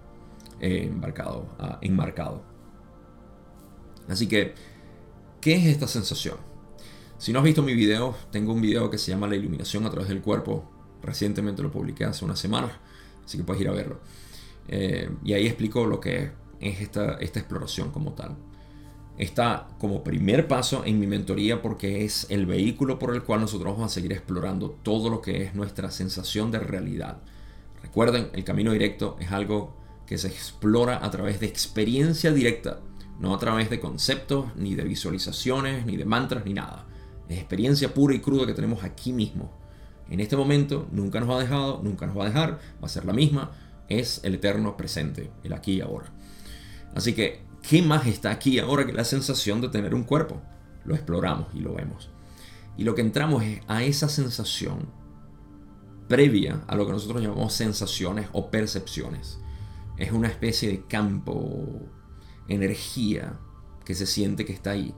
[0.61, 2.43] eh, embarcado, ah, enmarcado.
[4.07, 4.55] Así que,
[5.41, 6.38] ¿qué es esta sensación?
[7.18, 9.89] Si no has visto mi video, tengo un video que se llama La iluminación a
[9.89, 10.69] través del cuerpo.
[11.01, 12.80] Recientemente lo publiqué hace una semana,
[13.23, 13.99] así que puedes ir a verlo.
[14.68, 18.38] Eh, y ahí explico lo que es esta, esta exploración como tal.
[19.18, 23.73] Está como primer paso en mi mentoría porque es el vehículo por el cual nosotros
[23.73, 27.18] vamos a seguir explorando todo lo que es nuestra sensación de realidad.
[27.81, 29.76] Recuerden, el camino directo es algo
[30.07, 32.80] que se explora a través de experiencia directa
[33.19, 36.85] no a través de conceptos, ni de visualizaciones, ni de mantras, ni nada.
[37.30, 39.52] Es experiencia pura y cruda que tenemos aquí mismo.
[40.10, 43.06] En este momento nunca nos ha dejado, nunca nos va a dejar, va a ser
[43.06, 43.52] la misma.
[43.88, 46.11] Es el eterno presente, el aquí y ahora.
[46.95, 50.41] Así que, ¿qué más está aquí ahora que la sensación de tener un cuerpo?
[50.85, 52.10] Lo exploramos y lo vemos.
[52.77, 54.90] Y lo que entramos es a esa sensación
[56.07, 59.40] previa a lo que nosotros llamamos sensaciones o percepciones.
[59.98, 61.81] Es una especie de campo
[62.48, 63.40] energía
[63.85, 64.94] que se siente que está ahí.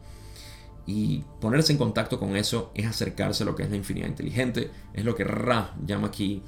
[0.88, 4.72] Y ponerse en contacto con eso es acercarse a lo que es la infinidad inteligente.
[4.94, 6.44] Es lo que Ra llama aquí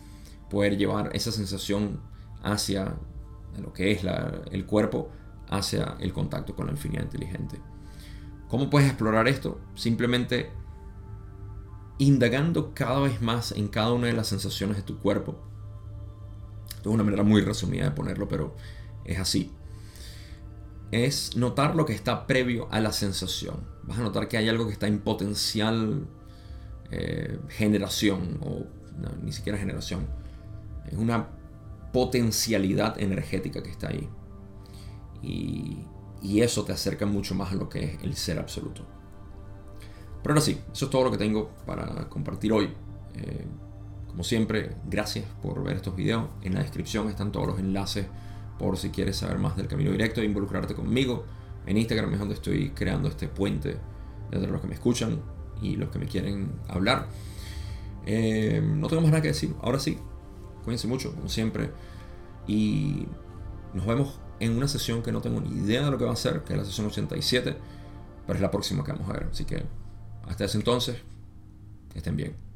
[0.50, 2.00] poder llevar esa sensación
[2.44, 2.96] hacia
[3.62, 4.02] lo que es
[4.52, 5.10] el cuerpo,
[5.50, 7.60] hacia el contacto con la infinidad inteligente.
[8.48, 9.60] ¿Cómo puedes explorar esto?
[9.76, 10.52] Simplemente
[12.00, 15.40] indagando cada vez más en cada una de las sensaciones de tu cuerpo.
[16.80, 18.56] es una manera muy resumida de ponerlo, pero
[19.04, 19.52] es así
[20.92, 23.68] es notar lo que está previo a la sensación.
[23.84, 26.08] Vas a notar que hay algo que está en potencial
[26.92, 28.66] eh, generación, o
[29.24, 30.08] ni siquiera generación.
[30.90, 31.28] Es una
[31.92, 34.10] potencialidad energética que está ahí.
[35.22, 35.86] Y,
[36.42, 38.86] eso te acerca mucho más a lo que es el ser absoluto.
[40.22, 42.70] Pero ahora sí, eso es todo lo que tengo para compartir hoy.
[43.16, 43.46] Eh,
[44.08, 46.28] como siempre, gracias por ver estos videos.
[46.42, 48.08] En la descripción están todos los enlaces
[48.60, 51.26] por si quieres saber más del camino directo e involucrarte conmigo.
[51.66, 53.78] En Instagram es donde estoy creando este puente
[54.32, 55.22] entre los que me escuchan
[55.62, 57.08] y los que me quieren hablar.
[58.06, 59.54] Eh, no tengo más nada que decir.
[59.62, 59.98] Ahora sí,
[60.64, 61.72] cuídense mucho, como siempre.
[62.48, 63.06] Y
[63.74, 66.18] nos vemos en una sesión que no tengo ni idea de lo que va a
[66.18, 67.58] ser, que es la sesión 87,
[68.26, 69.28] pero es la próxima que vamos a ver.
[69.32, 69.64] Así que
[70.28, 70.98] hasta ese entonces,
[71.96, 72.47] estén bien.